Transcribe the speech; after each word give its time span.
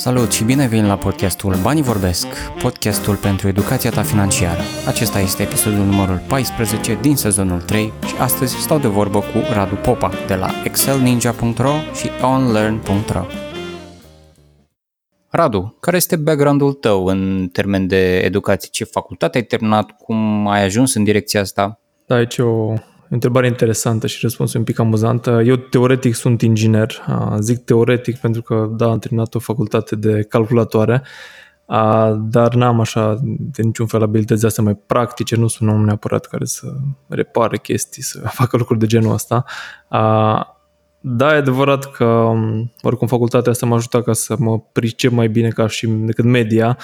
Salut 0.00 0.32
și 0.32 0.44
bine 0.44 0.66
venit 0.66 0.86
la 0.86 0.96
podcastul 0.96 1.54
Banii 1.62 1.82
Vorbesc, 1.82 2.26
podcastul 2.62 3.16
pentru 3.16 3.48
educația 3.48 3.90
ta 3.90 4.02
financiară. 4.02 4.60
Acesta 4.86 5.18
este 5.18 5.42
episodul 5.42 5.84
numărul 5.84 6.22
14 6.28 6.98
din 7.00 7.16
sezonul 7.16 7.60
3 7.60 7.92
și 8.06 8.14
astăzi 8.18 8.54
stau 8.54 8.78
de 8.78 8.88
vorbă 8.88 9.18
cu 9.18 9.38
Radu 9.52 9.74
Popa 9.74 10.10
de 10.26 10.34
la 10.34 10.48
excelninja.ro 10.64 11.72
și 11.94 12.10
onlearn.ro. 12.22 13.24
Radu, 15.28 15.76
care 15.80 15.96
este 15.96 16.16
background-ul 16.16 16.72
tău 16.72 17.04
în 17.04 17.48
termen 17.52 17.86
de 17.86 18.18
educație? 18.18 18.68
Ce 18.72 18.84
facultate 18.84 19.38
ai 19.38 19.44
terminat? 19.44 19.90
Cum 19.90 20.48
ai 20.48 20.64
ajuns 20.64 20.94
în 20.94 21.04
direcția 21.04 21.40
asta? 21.40 21.80
Da, 22.06 22.14
aici 22.14 22.38
e 23.10 23.12
o 23.12 23.14
întrebare 23.14 23.46
interesantă 23.46 24.06
și 24.06 24.18
răspunsul 24.22 24.58
un 24.58 24.64
pic 24.64 24.78
amuzantă. 24.78 25.42
Eu 25.44 25.56
teoretic 25.56 26.14
sunt 26.14 26.42
inginer. 26.42 27.04
Zic 27.38 27.64
teoretic 27.64 28.16
pentru 28.16 28.42
că, 28.42 28.68
da, 28.72 28.90
am 28.90 28.98
terminat 28.98 29.34
o 29.34 29.38
facultate 29.38 29.96
de 29.96 30.22
calculatoare, 30.22 31.02
dar 32.18 32.54
n-am 32.54 32.80
așa 32.80 33.18
de 33.38 33.62
niciun 33.62 33.86
fel 33.86 34.02
abilități 34.02 34.46
astea 34.46 34.62
mai 34.62 34.74
practice, 34.86 35.36
nu 35.36 35.48
sunt 35.48 35.68
un 35.68 35.74
om 35.74 35.84
neapărat 35.84 36.26
care 36.26 36.44
să 36.44 36.66
repare 37.08 37.58
chestii, 37.58 38.02
să 38.02 38.20
facă 38.40 38.56
lucruri 38.56 38.80
de 38.80 38.86
genul 38.86 39.12
ăsta. 39.12 39.44
Da, 41.00 41.34
e 41.34 41.36
adevărat 41.36 41.90
că 41.90 42.32
oricum 42.82 43.06
facultatea 43.06 43.52
asta 43.52 43.66
m-a 43.66 43.76
ajutat 43.76 44.04
ca 44.04 44.12
să 44.12 44.34
mă 44.38 44.60
pricep 44.72 45.12
mai 45.12 45.28
bine 45.28 45.48
ca 45.48 45.66
și 45.66 45.86
decât 45.86 46.24
media 46.24 46.78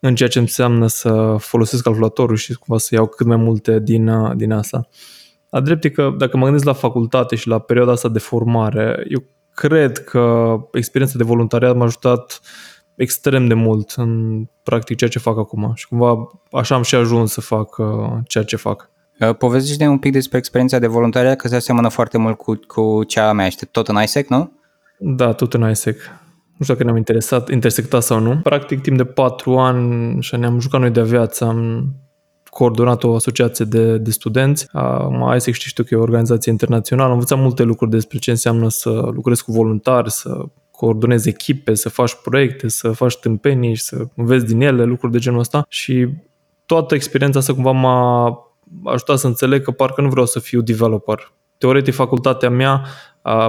în 0.00 0.14
ceea 0.14 0.28
ce 0.28 0.38
înseamnă 0.38 0.86
să 0.86 1.36
folosesc 1.38 1.82
calculatorul 1.82 2.36
și 2.36 2.54
cumva 2.54 2.80
să 2.80 2.94
iau 2.94 3.06
cât 3.06 3.26
mai 3.26 3.36
multe 3.36 3.80
din, 3.80 4.36
din 4.36 4.52
asta. 4.52 4.88
A 5.50 5.60
drept 5.60 5.84
e 5.84 5.88
că 5.88 6.14
dacă 6.18 6.36
mă 6.36 6.44
gândesc 6.44 6.64
la 6.64 6.72
facultate 6.72 7.36
și 7.36 7.48
la 7.48 7.58
perioada 7.58 7.92
asta 7.92 8.08
de 8.08 8.18
formare, 8.18 9.04
eu 9.08 9.24
cred 9.54 10.04
că 10.04 10.54
experiența 10.72 11.18
de 11.18 11.24
voluntariat 11.24 11.76
m-a 11.76 11.84
ajutat 11.84 12.40
extrem 12.96 13.46
de 13.46 13.54
mult 13.54 13.90
în 13.90 14.42
practic 14.62 14.96
ceea 14.96 15.10
ce 15.10 15.18
fac 15.18 15.38
acum 15.38 15.72
și 15.74 15.88
cumva 15.88 16.28
așa 16.50 16.74
am 16.74 16.82
și 16.82 16.94
ajuns 16.94 17.32
să 17.32 17.40
fac 17.40 17.76
uh, 17.78 17.86
ceea 18.26 18.44
ce 18.44 18.56
fac. 18.56 18.90
Uh, 19.20 19.36
povestește 19.36 19.86
un 19.86 19.98
pic 19.98 20.12
despre 20.12 20.38
experiența 20.38 20.78
de 20.78 20.86
voluntariat, 20.86 21.36
că 21.36 21.48
se 21.48 21.56
aseamănă 21.56 21.88
foarte 21.88 22.18
mult 22.18 22.36
cu, 22.36 22.60
cu 22.66 23.04
cea 23.04 23.28
a 23.28 23.32
mea. 23.32 23.46
Este 23.46 23.64
tot 23.64 23.88
în 23.88 24.02
ISEC, 24.02 24.28
nu? 24.28 24.52
Da, 24.98 25.32
tot 25.32 25.54
în 25.54 25.70
ISEC. 25.70 25.96
Nu 26.56 26.64
știu 26.64 26.74
dacă 26.74 26.84
ne-am 26.84 26.96
interesat, 26.96 27.48
intersectat 27.48 28.02
sau 28.02 28.18
nu. 28.18 28.40
Practic, 28.42 28.80
timp 28.80 28.96
de 28.96 29.04
patru 29.04 29.58
ani 29.58 30.16
și 30.22 30.36
ne-am 30.36 30.60
jucat 30.60 30.80
noi 30.80 30.90
de 30.90 31.02
viață. 31.02 31.44
Am 31.44 31.94
coordonat 32.50 33.04
o 33.04 33.14
asociație 33.14 33.64
de, 33.64 33.98
de 33.98 34.10
studenți. 34.10 34.66
Mai 35.10 35.36
ISEC 35.36 35.54
știi 35.54 35.72
tu 35.74 35.82
că 35.82 35.94
e 35.94 35.96
o 35.96 36.02
organizație 36.02 36.52
internațională. 36.52 37.08
Am 37.08 37.14
învățat 37.14 37.38
multe 37.38 37.62
lucruri 37.62 37.90
despre 37.90 38.18
ce 38.18 38.30
înseamnă 38.30 38.68
să 38.68 38.90
lucrezi 38.90 39.44
cu 39.44 39.52
voluntari, 39.52 40.10
să 40.10 40.44
coordonezi 40.70 41.28
echipe, 41.28 41.74
să 41.74 41.88
faci 41.88 42.14
proiecte, 42.22 42.68
să 42.68 42.90
faci 42.90 43.16
tâmpenii 43.16 43.74
și 43.74 43.82
să 43.82 44.06
înveți 44.14 44.44
din 44.44 44.60
ele 44.60 44.84
lucruri 44.84 45.12
de 45.12 45.18
genul 45.18 45.38
ăsta 45.38 45.66
și 45.68 46.08
toată 46.66 46.94
experiența 46.94 47.38
asta 47.38 47.54
cumva 47.54 47.70
m-a 47.70 48.38
ajutat 48.84 49.18
să 49.18 49.26
înțeleg 49.26 49.62
că 49.62 49.70
parcă 49.70 50.00
nu 50.00 50.08
vreau 50.08 50.26
să 50.26 50.38
fiu 50.38 50.60
developer. 50.60 51.32
Teoretic, 51.58 51.94
facultatea 51.94 52.50
mea 52.50 52.84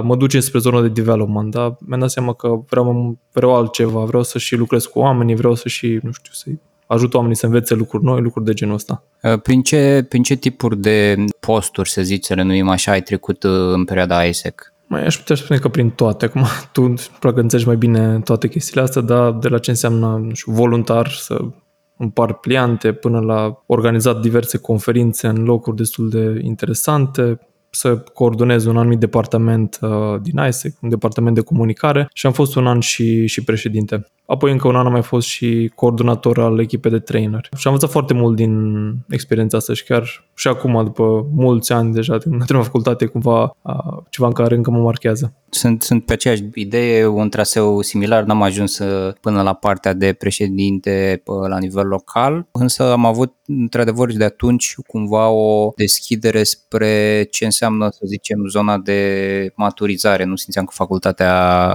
mă 0.02 0.16
duce 0.16 0.40
spre 0.40 0.58
zona 0.58 0.80
de 0.80 0.88
development, 0.88 1.50
dar 1.50 1.76
mi-am 1.80 2.00
dat 2.00 2.10
seama 2.10 2.32
că 2.32 2.60
vreau, 2.68 3.18
vreau 3.32 3.54
altceva, 3.54 4.04
vreau 4.04 4.22
să 4.22 4.38
și 4.38 4.56
lucrez 4.56 4.84
cu 4.84 4.98
oamenii, 4.98 5.34
vreau 5.34 5.54
să 5.54 5.68
și, 5.68 6.00
nu 6.02 6.12
știu, 6.12 6.32
să-i 6.32 6.60
ajută 6.94 7.16
oamenii 7.16 7.36
să 7.36 7.46
învețe 7.46 7.74
lucruri 7.74 8.04
noi, 8.04 8.20
lucruri 8.20 8.44
de 8.44 8.52
genul 8.52 8.74
ăsta. 8.74 9.04
Uh, 9.22 9.40
prin 9.40 9.62
ce, 9.62 10.06
prin 10.08 10.22
ce 10.22 10.34
tipuri 10.34 10.78
de 10.78 11.24
posturi, 11.40 11.90
să 11.90 12.02
zic, 12.02 12.24
să 12.24 12.34
renuim 12.34 12.68
așa, 12.68 12.92
ai 12.92 13.02
trecut 13.02 13.42
uh, 13.42 13.72
în 13.72 13.84
perioada 13.84 14.24
ISEC? 14.24 14.72
Mai 14.86 15.04
aș 15.04 15.16
putea 15.16 15.36
spune 15.36 15.58
că 15.58 15.68
prin 15.68 15.90
toate. 15.90 16.24
Acum 16.24 16.44
tu 16.72 16.94
probabil 17.18 17.42
înțelegi 17.42 17.66
mai 17.66 17.76
bine 17.76 18.20
toate 18.24 18.48
chestiile 18.48 18.82
astea, 18.82 19.02
dar 19.02 19.32
de 19.32 19.48
la 19.48 19.58
ce 19.58 19.70
înseamnă 19.70 20.20
nu 20.22 20.34
știu, 20.34 20.52
voluntar 20.52 21.08
să 21.08 21.40
împar 21.96 22.32
pliante 22.32 22.92
până 22.92 23.20
la 23.20 23.62
organizat 23.66 24.20
diverse 24.20 24.58
conferințe 24.58 25.26
în 25.26 25.44
locuri 25.44 25.76
destul 25.76 26.08
de 26.08 26.40
interesante, 26.42 27.38
să 27.70 27.96
coordonez 27.96 28.64
un 28.64 28.76
anumit 28.76 28.98
departament 28.98 29.78
uh, 29.80 30.20
din 30.22 30.40
ISEC, 30.48 30.72
un 30.80 30.88
departament 30.88 31.34
de 31.34 31.40
comunicare 31.40 32.08
și 32.12 32.26
am 32.26 32.32
fost 32.32 32.54
un 32.54 32.66
an 32.66 32.80
și, 32.80 33.26
și 33.26 33.44
președinte. 33.44 34.06
Apoi 34.30 34.52
încă 34.52 34.68
un 34.68 34.76
an 34.76 34.86
am 34.86 34.92
mai 34.92 35.02
fost 35.02 35.26
și 35.26 35.72
coordonator 35.74 36.38
al 36.38 36.60
echipei 36.60 36.90
de 36.90 36.98
trainer. 36.98 37.48
Și 37.56 37.66
am 37.66 37.72
învățat 37.72 37.90
foarte 37.90 38.14
mult 38.14 38.36
din 38.36 38.52
experiența 39.08 39.56
asta 39.56 39.74
și 39.74 39.84
chiar 39.84 40.28
și 40.34 40.48
acum, 40.48 40.84
după 40.84 41.26
mulți 41.34 41.72
ani 41.72 41.92
deja 41.92 42.18
din 42.18 42.38
termenă 42.38 42.64
facultate, 42.64 43.06
cumva 43.06 43.56
ceva 44.10 44.26
în 44.26 44.32
care 44.32 44.54
încă 44.54 44.70
mă 44.70 44.78
marchează. 44.78 45.32
Sunt, 45.48 45.82
sunt 45.82 46.04
pe 46.04 46.12
aceeași 46.12 46.42
idee, 46.54 47.06
un 47.06 47.28
traseu 47.28 47.80
similar, 47.80 48.22
n-am 48.22 48.42
ajuns 48.42 48.78
uh, 48.78 49.12
până 49.20 49.42
la 49.42 49.52
partea 49.52 49.92
de 49.92 50.12
președinte 50.12 51.22
la 51.48 51.58
nivel 51.58 51.86
local, 51.86 52.46
însă 52.52 52.92
am 52.92 53.06
avut 53.06 53.34
într-adevăr 53.46 54.12
de 54.12 54.24
atunci 54.24 54.74
cumva 54.86 55.28
o 55.28 55.72
deschidere 55.76 56.42
spre 56.42 57.26
ce 57.30 57.44
înseamnă, 57.44 57.88
să 57.90 58.00
zicem, 58.06 58.46
zona 58.48 58.78
de 58.78 59.52
maturizare. 59.56 60.24
Nu 60.24 60.36
simțeam 60.36 60.64
că 60.64 60.72
facultatea 60.74 61.70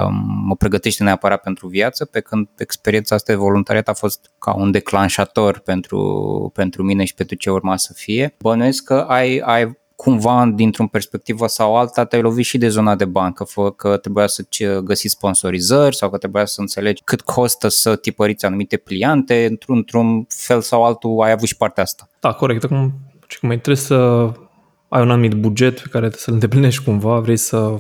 mă 0.46 0.56
pregătește 0.56 1.04
neapărat 1.04 1.42
pentru 1.42 1.68
viață, 1.68 2.06
pe 2.06 2.20
când 2.20 2.45
experiența 2.58 3.16
asta 3.16 3.34
de 3.34 3.40
voluntariat 3.40 3.88
a 3.88 3.94
fost 3.94 4.32
ca 4.40 4.54
un 4.54 4.72
declanșator 4.72 5.60
pentru, 5.60 6.52
pentru 6.54 6.84
mine 6.84 7.06
și 7.06 7.14
pentru 7.14 7.36
ce 7.36 7.50
urma 7.50 7.78
să 7.78 7.94
fie. 7.94 8.36
Bănuiesc 8.40 8.84
că 8.84 9.06
ai, 9.08 9.38
ai 9.38 9.78
cumva, 9.96 10.52
dintr-o 10.56 10.88
perspectivă 10.88 11.48
sau 11.48 11.78
alta, 11.78 12.06
te-ai 12.06 12.22
lovit 12.22 12.46
și 12.46 12.58
de 12.58 12.70
zona 12.70 12.96
de 12.96 13.06
bancă, 13.06 13.44
fă 13.44 13.72
că 13.72 13.98
trebuia 13.98 14.28
să 14.28 14.46
găsi 14.84 15.08
sponsorizări 15.08 15.96
sau 15.96 16.10
că 16.10 16.18
trebuia 16.18 16.46
să 16.46 16.62
înțelegi 16.62 17.02
cât 17.04 17.22
costă 17.22 17.68
să 17.68 17.96
tipăriți 17.96 18.46
anumite 18.46 18.78
pliante, 18.78 19.46
într-un, 19.50 19.76
într-un 19.76 20.26
fel 20.30 20.62
sau 20.62 20.84
altul 20.84 21.22
ai 21.22 21.32
avut 21.32 21.48
și 21.48 21.58
partea 21.58 21.84
asta. 21.84 22.10
Da, 22.20 22.34
corect. 22.34 22.64
Acum, 22.64 22.94
și 23.28 23.40
cum 23.40 23.50
ai 23.50 23.56
trebuie 23.56 23.84
să 23.84 23.96
ai 24.88 25.02
un 25.02 25.12
anumit 25.12 25.34
buget 25.34 25.80
pe 25.80 25.88
care 25.92 26.10
să-l 26.12 26.34
îndeplinești 26.34 26.84
cumva, 26.84 27.20
vrei 27.20 27.38
să 27.38 27.76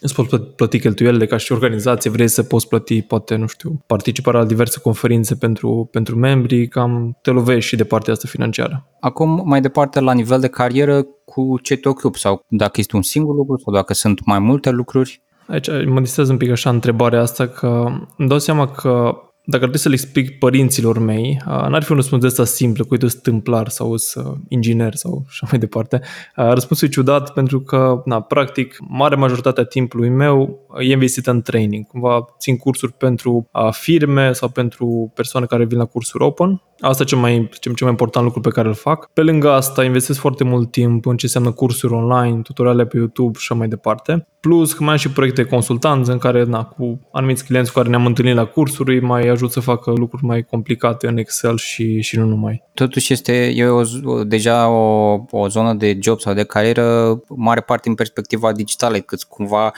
îți 0.00 0.14
poți 0.14 0.36
plăti 0.36 0.78
cheltuielile 0.78 1.26
ca 1.26 1.36
și 1.36 1.52
organizație, 1.52 2.10
vrei 2.10 2.28
să 2.28 2.42
poți 2.42 2.68
plăti, 2.68 3.02
poate, 3.02 3.36
nu 3.36 3.46
știu, 3.46 3.82
participarea 3.86 4.40
la 4.40 4.46
diverse 4.46 4.80
conferințe 4.80 5.34
pentru, 5.34 5.88
pentru 5.92 6.16
membri, 6.16 6.68
cam 6.68 7.18
te 7.22 7.30
lovești 7.30 7.68
și 7.68 7.76
de 7.76 7.84
partea 7.84 8.12
asta 8.12 8.28
financiară. 8.30 8.86
Acum, 9.00 9.42
mai 9.44 9.60
departe, 9.60 10.00
la 10.00 10.12
nivel 10.12 10.40
de 10.40 10.48
carieră, 10.48 11.06
cu 11.24 11.58
ce 11.62 11.76
te 11.76 11.88
ocupi 11.88 12.18
sau 12.18 12.40
dacă 12.48 12.72
este 12.80 12.96
un 12.96 13.02
singur 13.02 13.34
lucru 13.34 13.58
sau 13.64 13.72
dacă 13.72 13.94
sunt 13.94 14.24
mai 14.24 14.38
multe 14.38 14.70
lucruri? 14.70 15.22
Aici 15.46 15.68
mă 15.86 16.00
distrez 16.00 16.28
un 16.28 16.36
pic 16.36 16.50
așa 16.50 16.70
întrebarea 16.70 17.20
asta 17.20 17.46
că 17.46 17.86
îmi 18.16 18.28
dau 18.28 18.38
seama 18.38 18.68
că 18.68 19.14
dacă 19.46 19.64
ar 19.64 19.70
trebui 19.70 19.78
să 19.78 19.88
le 19.88 19.94
explic 19.94 20.38
părinților 20.38 20.98
mei, 20.98 21.38
n-ar 21.46 21.82
fi 21.82 21.90
un 21.90 21.96
răspuns 21.96 22.20
de 22.20 22.26
ăsta 22.26 22.44
simplu, 22.44 22.84
cu 22.84 22.92
uite, 22.92 23.06
tâmplar 23.22 23.68
sau 23.68 23.96
sunt 23.96 24.36
inginer 24.48 24.94
sau 24.94 25.24
așa 25.28 25.46
mai 25.50 25.60
departe. 25.60 26.00
Răspunsul 26.34 26.88
e 26.88 26.90
ciudat 26.90 27.32
pentru 27.32 27.60
că, 27.60 28.02
na, 28.04 28.20
practic, 28.20 28.76
mare 28.88 29.14
majoritatea 29.14 29.64
timpului 29.64 30.08
meu 30.08 30.58
e 30.78 30.92
investită 30.92 31.30
în 31.30 31.42
training. 31.42 31.86
Cumva 31.86 32.24
țin 32.38 32.56
cursuri 32.56 32.92
pentru 32.92 33.48
firme 33.70 34.32
sau 34.32 34.48
pentru 34.48 35.12
persoane 35.14 35.46
care 35.46 35.64
vin 35.64 35.78
la 35.78 35.84
cursuri 35.84 36.24
open. 36.24 36.62
Asta 36.84 37.02
e 37.02 37.06
cel 37.06 37.18
mai, 37.18 37.48
cel 37.60 37.72
mai 37.80 37.90
important 37.90 38.24
lucru 38.24 38.40
pe 38.40 38.48
care 38.48 38.68
îl 38.68 38.74
fac. 38.74 39.10
Pe 39.12 39.22
lângă 39.22 39.50
asta, 39.50 39.84
investesc 39.84 40.18
foarte 40.18 40.44
mult 40.44 40.70
timp 40.70 41.06
în 41.06 41.16
ce 41.16 41.24
înseamnă 41.24 41.52
cursuri 41.52 41.92
online, 41.92 42.40
tutoriale 42.42 42.86
pe 42.86 42.96
YouTube 42.96 43.38
și 43.38 43.46
așa 43.48 43.54
mai 43.58 43.68
departe. 43.68 44.26
Plus 44.40 44.72
că 44.72 44.82
mai 44.82 44.92
am 44.92 44.98
și 44.98 45.10
proiecte 45.10 45.42
de 45.42 45.48
consultanță 45.48 46.12
în 46.12 46.18
care, 46.18 46.44
na, 46.44 46.64
cu 46.64 47.00
anumiți 47.12 47.44
clienți 47.44 47.72
cu 47.72 47.78
care 47.78 47.88
ne-am 47.88 48.06
întâlnit 48.06 48.34
la 48.34 48.44
cursuri, 48.44 49.00
mai 49.00 49.28
ajut 49.28 49.50
să 49.50 49.60
facă 49.60 49.90
lucruri 49.90 50.24
mai 50.24 50.42
complicate 50.42 51.06
în 51.06 51.16
Excel 51.16 51.56
și, 51.56 52.00
și 52.00 52.18
nu 52.18 52.24
numai. 52.24 52.62
Totuși 52.74 53.12
este 53.12 53.52
e 53.54 53.66
o, 53.66 53.82
deja 54.24 54.68
o, 54.68 55.18
o 55.30 55.48
zonă 55.48 55.74
de 55.74 55.98
job 56.00 56.20
sau 56.20 56.34
de 56.34 56.44
carieră 56.44 57.18
mare 57.28 57.60
parte 57.60 57.88
în 57.88 57.94
perspectiva 57.94 58.52
digitală, 58.52 58.98
cât 58.98 59.22
cumva 59.22 59.72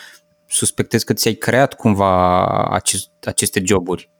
suspectez 0.47 1.03
că 1.03 1.13
ți-ai 1.13 1.35
creat 1.35 1.75
cumva 1.75 2.45
acest, 2.65 3.11
aceste 3.25 3.63
joburi. 3.65 4.11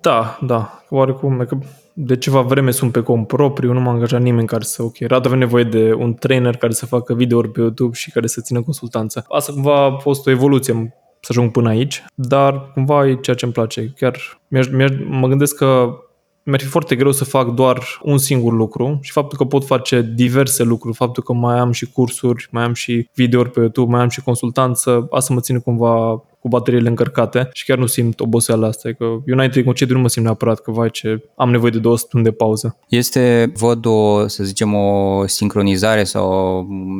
Da, 0.00 0.38
da, 0.40 0.82
oarecum, 0.88 1.44
că 1.48 1.58
de 1.98 2.16
ceva 2.16 2.40
vreme 2.40 2.70
sunt 2.70 2.92
pe 2.92 3.02
cont 3.02 3.26
propriu, 3.26 3.72
nu 3.72 3.80
m-a 3.80 3.90
angajat 3.90 4.20
nimeni 4.20 4.46
care 4.46 4.64
să, 4.64 4.82
ok, 4.82 4.96
Radu 5.00 5.28
avem 5.28 5.38
nevoie 5.38 5.64
de 5.64 5.92
un 5.92 6.14
trainer 6.14 6.56
care 6.56 6.72
să 6.72 6.86
facă 6.86 7.14
videouri 7.14 7.50
pe 7.50 7.60
YouTube 7.60 7.94
și 7.94 8.10
care 8.10 8.26
să 8.26 8.40
țină 8.40 8.62
consultanță. 8.62 9.24
Asta 9.28 9.52
cumva 9.52 9.84
a 9.84 9.96
fost 9.96 10.26
o 10.26 10.30
evoluție 10.30 10.94
să 11.20 11.28
ajung 11.28 11.50
până 11.50 11.68
aici, 11.68 12.04
dar 12.14 12.70
cumva 12.74 13.06
e 13.06 13.14
ceea 13.14 13.36
ce 13.36 13.44
îmi 13.44 13.54
place. 13.54 13.92
Chiar 13.96 14.40
mi-aș, 14.48 14.68
mi-aș, 14.68 14.90
mă 15.08 15.28
gândesc 15.28 15.56
că 15.56 15.98
mi-ar 16.42 16.60
fi 16.60 16.66
foarte 16.66 16.96
greu 16.96 17.12
să 17.12 17.24
fac 17.24 17.48
doar 17.54 17.82
un 18.02 18.18
singur 18.18 18.52
lucru 18.52 18.98
și 19.02 19.12
faptul 19.12 19.38
că 19.38 19.44
pot 19.44 19.64
face 19.64 20.12
diverse 20.14 20.62
lucruri, 20.62 20.96
faptul 20.96 21.22
că 21.22 21.32
mai 21.32 21.58
am 21.58 21.72
și 21.72 21.92
cursuri, 21.92 22.48
mai 22.50 22.62
am 22.62 22.72
și 22.72 23.08
videouri 23.14 23.50
pe 23.50 23.60
YouTube, 23.60 23.90
mai 23.90 24.00
am 24.00 24.08
și 24.08 24.22
consultanță, 24.22 25.06
asta 25.10 25.34
mă 25.34 25.40
ține 25.40 25.58
cumva 25.58 26.24
cu 26.46 26.52
bateriile 26.52 26.88
încărcate 26.88 27.48
și 27.52 27.64
chiar 27.64 27.78
nu 27.78 27.86
simt 27.86 28.20
oboseala 28.20 28.66
asta. 28.66 28.92
Că 28.98 29.04
eu 29.04 29.22
înainte 29.24 29.58
de 29.58 29.64
concediu 29.64 29.94
nu 29.94 30.00
mă 30.00 30.08
simt 30.08 30.24
neapărat 30.24 30.60
că, 30.60 30.70
vai, 30.70 30.90
ce 30.90 31.22
am 31.36 31.50
nevoie 31.50 31.70
de 31.70 31.78
două 31.78 31.96
săptămâni 31.96 32.28
de 32.28 32.36
pauză. 32.36 32.78
Este, 32.88 33.52
văd 33.56 33.86
o, 33.86 34.26
să 34.26 34.44
zicem, 34.44 34.74
o 34.74 35.26
sincronizare 35.26 36.04
sau 36.04 36.58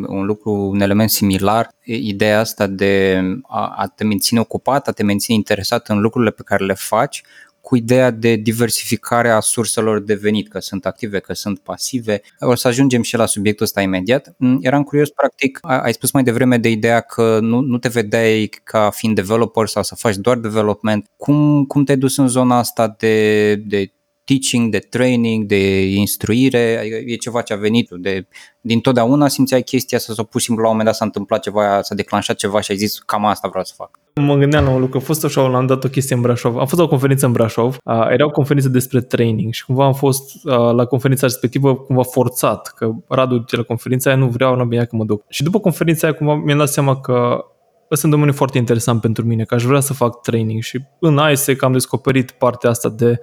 un 0.08 0.25
lucru, 0.25 0.50
un 0.50 0.81
element 0.81 1.10
similar, 1.10 1.69
ideea 1.84 2.40
asta 2.40 2.66
de 2.66 3.22
a, 3.48 3.75
a 3.76 3.87
te 3.87 4.04
menține 4.04 4.40
ocupat, 4.40 4.88
a 4.88 4.93
te 4.93 5.02
menține 5.02 5.37
interesat 5.37 5.88
în 5.88 6.00
lucrurile 6.00 6.31
pe 6.31 6.42
care 6.44 6.64
le 6.64 6.75
faci, 6.75 7.22
cu 7.66 7.76
ideea 7.76 8.10
de 8.10 8.34
diversificare 8.34 9.30
a 9.30 9.40
surselor 9.40 10.00
de 10.00 10.14
venit, 10.14 10.48
că 10.48 10.58
sunt 10.58 10.86
active, 10.86 11.18
că 11.18 11.32
sunt 11.34 11.58
pasive. 11.58 12.20
O 12.40 12.54
să 12.54 12.68
ajungem 12.68 13.02
și 13.02 13.16
la 13.16 13.26
subiectul 13.26 13.64
ăsta 13.64 13.80
imediat. 13.80 14.34
Mm, 14.38 14.58
eram 14.62 14.82
curios, 14.82 15.10
practic, 15.10 15.58
ai 15.62 15.92
spus 15.92 16.10
mai 16.10 16.22
devreme 16.22 16.58
de 16.58 16.70
ideea 16.70 17.00
că 17.00 17.38
nu, 17.40 17.60
nu 17.60 17.78
te 17.78 17.88
vedeai 17.88 18.50
ca 18.64 18.90
fiind 18.90 19.14
developer 19.14 19.66
sau 19.66 19.82
să 19.82 19.94
faci 19.94 20.16
doar 20.16 20.36
development. 20.36 21.06
Cum, 21.16 21.64
cum 21.64 21.84
te-ai 21.84 21.98
dus 21.98 22.16
în 22.16 22.28
zona 22.28 22.58
asta 22.58 22.94
de, 22.98 23.54
de 23.54 23.92
teaching, 24.26 24.70
de 24.70 24.78
training, 24.78 25.44
de 25.44 25.90
instruire, 25.90 26.78
adică 26.78 26.96
e 26.96 27.17
ceva 27.17 27.40
ce 27.43 27.52
a 27.52 27.56
venit 27.56 27.88
de, 27.90 28.26
din 28.61 28.81
totdeauna 28.81 29.28
simțeai 29.28 29.62
chestia 29.62 29.99
să 29.99 30.12
s-o 30.12 30.23
pus 30.23 30.43
simplu 30.43 30.62
la 30.62 30.70
un 30.70 30.76
moment 30.76 30.90
dat 30.90 30.99
s-a 30.99 31.05
întâmplat 31.05 31.43
ceva, 31.43 31.82
s-a 31.82 31.94
declanșat 31.94 32.37
ceva 32.37 32.61
și 32.61 32.70
ai 32.70 32.76
zis 32.76 32.99
cam 32.99 33.25
asta 33.25 33.49
vreau 33.49 33.64
să 33.64 33.73
fac. 33.76 33.90
Mă 34.14 34.34
gândeam 34.34 34.64
la 34.64 34.70
un 34.70 34.81
lucru, 34.81 34.99
a 34.99 35.00
fost 35.00 35.25
așa, 35.25 35.55
am 35.56 35.67
dat 35.67 35.84
o 35.84 35.88
chestie 35.88 36.17
în 36.17 36.23
Brașov, 36.23 36.56
am 36.56 36.67
fost 36.67 36.76
la 36.81 36.82
o 36.82 36.88
conferință 36.88 37.26
în 37.26 37.32
Brașov, 37.32 37.78
uh, 37.84 38.06
era 38.11 38.25
o 38.25 38.31
conferință 38.31 38.69
despre 38.69 39.00
training 39.00 39.52
și 39.52 39.64
cumva 39.64 39.84
am 39.84 39.94
fost 39.94 40.44
uh, 40.44 40.52
la 40.52 40.84
conferința 40.84 41.26
respectivă 41.26 41.75
cumva 41.76 42.02
forțat, 42.02 42.73
că 42.76 42.90
Radu 43.08 43.38
de 43.38 43.56
la 43.56 43.62
conferința 43.62 44.11
aia 44.11 44.19
nu 44.19 44.28
vreau, 44.28 44.56
nu 44.56 44.64
bine 44.64 44.84
că 44.84 44.96
mă 44.96 45.05
duc. 45.05 45.25
Și 45.28 45.43
după 45.43 45.61
conferința 45.61 46.06
aia 46.06 46.17
cumva 46.17 46.34
mi-am 46.34 46.58
dat 46.58 46.69
seama 46.69 47.00
că 47.00 47.44
ăsta 47.91 48.06
e 48.06 48.11
un 48.11 48.11
domeniu 48.11 48.33
foarte 48.33 48.59
interesant 48.59 49.00
pentru 49.00 49.25
mine, 49.25 49.44
că 49.44 49.55
aș 49.55 49.62
vrea 49.62 49.81
să 49.81 49.93
fac 49.93 50.21
training 50.21 50.62
și 50.62 50.81
în 50.99 51.21
ISEC 51.31 51.62
am 51.62 51.73
descoperit 51.73 52.31
partea 52.31 52.71
asta 52.71 52.88
de, 52.88 53.21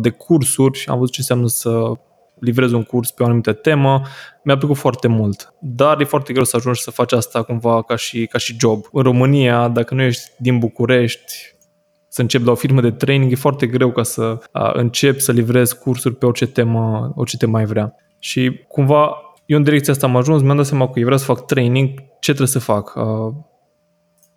de 0.00 0.10
cursuri 0.10 0.78
și 0.78 0.88
am 0.88 0.98
văzut 0.98 1.12
ce 1.12 1.20
înseamnă 1.20 1.46
să 1.46 1.92
livrez 2.40 2.72
un 2.72 2.82
curs 2.82 3.10
pe 3.10 3.22
o 3.22 3.26
anumită 3.26 3.52
temă, 3.52 4.02
mi-a 4.42 4.56
plăcut 4.56 4.76
foarte 4.76 5.08
mult. 5.08 5.54
Dar 5.60 6.00
e 6.00 6.04
foarte 6.04 6.32
greu 6.32 6.44
să 6.44 6.56
ajungi 6.56 6.80
să 6.80 6.90
faci 6.90 7.12
asta 7.12 7.42
cumva 7.42 7.82
ca 7.82 7.96
și, 7.96 8.26
ca 8.26 8.38
și 8.38 8.56
job. 8.60 8.84
În 8.92 9.02
România, 9.02 9.68
dacă 9.68 9.94
nu 9.94 10.02
ești 10.02 10.22
din 10.38 10.58
București, 10.58 11.32
să 12.08 12.20
începi 12.20 12.44
la 12.44 12.50
o 12.50 12.54
firmă 12.54 12.80
de 12.80 12.90
training, 12.90 13.32
e 13.32 13.34
foarte 13.34 13.66
greu 13.66 13.92
ca 13.92 14.02
să 14.02 14.38
a, 14.52 14.72
începi 14.74 15.20
să 15.20 15.32
livrezi 15.32 15.78
cursuri 15.78 16.14
pe 16.14 16.26
orice 16.26 16.46
temă, 16.46 17.12
orice 17.16 17.36
temă 17.36 17.52
mai 17.52 17.64
vrea. 17.64 17.94
Și 18.18 18.60
cumva 18.68 19.22
eu 19.46 19.56
în 19.56 19.62
direcția 19.62 19.92
asta 19.92 20.06
am 20.06 20.16
ajuns, 20.16 20.42
mi-am 20.42 20.56
dat 20.56 20.66
seama 20.66 20.88
că 20.88 20.98
eu 20.98 21.04
vreau 21.04 21.18
să 21.18 21.24
fac 21.24 21.46
training, 21.46 21.88
ce 21.98 22.32
trebuie 22.32 22.46
să 22.46 22.58
fac? 22.58 22.98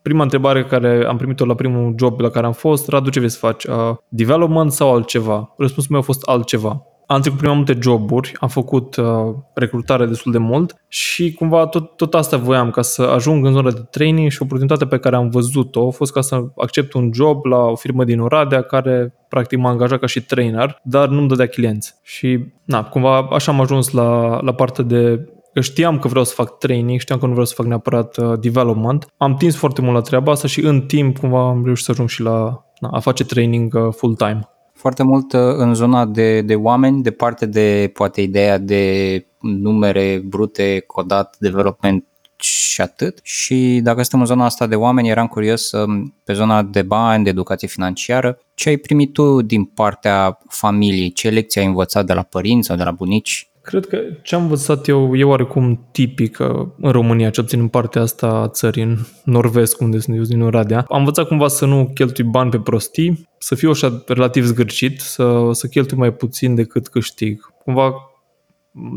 Prima 0.01 0.23
întrebare 0.23 0.63
care 0.63 1.05
am 1.07 1.17
primit-o 1.17 1.45
la 1.45 1.55
primul 1.55 1.95
job 1.97 2.19
la 2.19 2.29
care 2.29 2.45
am 2.45 2.51
fost, 2.51 2.87
Radu, 2.87 3.09
ce 3.09 3.19
vrei 3.19 3.31
să 3.31 3.37
faci? 3.37 3.63
Uh, 3.63 3.95
development 4.07 4.71
sau 4.71 4.93
altceva? 4.93 5.53
Răspunsul 5.57 5.91
meu 5.91 5.99
a 5.99 6.03
fost 6.03 6.27
altceva. 6.27 6.85
Am 7.05 7.21
trecut 7.21 7.39
prin 7.39 7.55
multe 7.55 7.77
joburi, 7.81 8.33
am 8.39 8.47
făcut 8.47 8.95
uh, 8.95 9.05
recrutare 9.53 10.05
destul 10.05 10.31
de 10.31 10.37
mult 10.37 10.75
și 10.87 11.33
cumva 11.33 11.67
tot, 11.67 11.95
tot 11.95 12.13
asta 12.13 12.37
voiam 12.37 12.69
ca 12.69 12.81
să 12.81 13.01
ajung 13.01 13.45
în 13.45 13.51
zona 13.51 13.71
de 13.71 13.81
training 13.89 14.31
și 14.31 14.41
oportunitatea 14.41 14.87
pe 14.87 14.97
care 14.97 15.15
am 15.15 15.29
văzut-o 15.29 15.87
a 15.87 15.89
fost 15.89 16.11
ca 16.11 16.21
să 16.21 16.43
accept 16.55 16.93
un 16.93 17.09
job 17.13 17.45
la 17.45 17.57
o 17.57 17.75
firmă 17.75 18.03
din 18.03 18.19
Oradea 18.19 18.61
care 18.61 19.13
practic 19.29 19.59
m-a 19.59 19.69
angajat 19.69 19.99
ca 19.99 20.05
și 20.05 20.21
trainer, 20.21 20.79
dar 20.83 21.07
nu-mi 21.07 21.27
dădea 21.27 21.45
clienți. 21.45 21.95
Și 22.03 22.45
na, 22.63 22.83
cumva 22.83 23.27
așa 23.31 23.51
am 23.51 23.61
ajuns 23.61 23.91
la, 23.91 24.39
la 24.41 24.53
partea 24.53 24.83
de 24.83 25.29
că 25.53 25.61
știam 25.61 25.99
că 25.99 26.07
vreau 26.07 26.23
să 26.23 26.33
fac 26.33 26.57
training, 26.57 26.99
știam 26.99 27.19
că 27.19 27.25
nu 27.25 27.31
vreau 27.31 27.45
să 27.45 27.53
fac 27.55 27.65
neapărat 27.65 28.17
uh, 28.17 28.39
development. 28.39 29.07
Am 29.17 29.35
tins 29.35 29.55
foarte 29.55 29.81
mult 29.81 29.93
la 29.93 30.01
treaba 30.01 30.31
asta 30.31 30.47
și 30.47 30.61
în 30.61 30.81
timp 30.81 31.17
cumva 31.17 31.47
am 31.47 31.65
reușit 31.65 31.85
să 31.85 31.91
ajung 31.91 32.09
și 32.09 32.21
la 32.21 32.65
na, 32.79 32.89
a 32.91 32.99
face 32.99 33.23
training 33.23 33.73
uh, 33.73 33.93
full-time. 33.95 34.49
Foarte 34.73 35.03
mult 35.03 35.33
uh, 35.33 35.39
în 35.41 35.73
zona 35.73 36.05
de, 36.05 36.41
de 36.41 36.55
oameni, 36.55 37.03
departe 37.03 37.45
de 37.45 37.91
poate 37.93 38.21
ideea 38.21 38.57
de 38.57 39.25
numere 39.39 40.21
brute, 40.25 40.83
codat, 40.87 41.35
development 41.39 42.05
și 42.35 42.81
atât. 42.81 43.19
Și 43.23 43.79
dacă 43.83 44.01
suntem 44.01 44.19
în 44.19 44.25
zona 44.25 44.45
asta 44.45 44.67
de 44.67 44.75
oameni, 44.75 45.09
eram 45.09 45.27
curios 45.27 45.71
um, 45.71 46.15
pe 46.23 46.33
zona 46.33 46.63
de 46.63 46.81
bani, 46.81 47.23
de 47.23 47.29
educație 47.29 47.67
financiară, 47.67 48.39
ce 48.53 48.69
ai 48.69 48.77
primit 48.77 49.13
tu 49.13 49.41
din 49.41 49.63
partea 49.63 50.39
familiei? 50.47 51.11
Ce 51.11 51.29
lecții 51.29 51.61
ai 51.61 51.67
învățat 51.67 52.05
de 52.05 52.13
la 52.13 52.21
părinți 52.23 52.67
sau 52.67 52.77
de 52.77 52.83
la 52.83 52.91
bunici? 52.91 53.50
Cred 53.61 53.85
că 53.85 53.97
ce 54.21 54.35
am 54.35 54.41
învățat 54.41 54.87
eu 54.87 55.15
e 55.15 55.23
oarecum 55.23 55.87
tipic 55.91 56.39
în 56.79 56.91
România, 56.91 57.29
ce 57.29 57.41
obțin 57.41 57.59
în 57.59 57.67
partea 57.67 58.01
asta 58.01 58.27
a 58.27 58.47
țării, 58.47 58.83
în 58.83 58.97
nord-vest, 59.23 59.79
unde 59.79 59.99
sunt 59.99 60.17
eu 60.17 60.23
din 60.23 60.41
Oradea. 60.41 60.85
Am 60.89 60.99
învățat 60.99 61.27
cumva 61.27 61.47
să 61.47 61.65
nu 61.65 61.91
cheltui 61.93 62.23
bani 62.23 62.49
pe 62.49 62.59
prostii, 62.59 63.29
să 63.37 63.55
fiu 63.55 63.69
așa 63.69 64.03
relativ 64.07 64.45
zgârcit, 64.45 64.99
să, 64.99 65.49
să 65.51 65.67
cheltui 65.67 65.97
mai 65.97 66.13
puțin 66.13 66.55
decât 66.55 66.87
câștig. 66.87 67.53
Cumva 67.63 67.93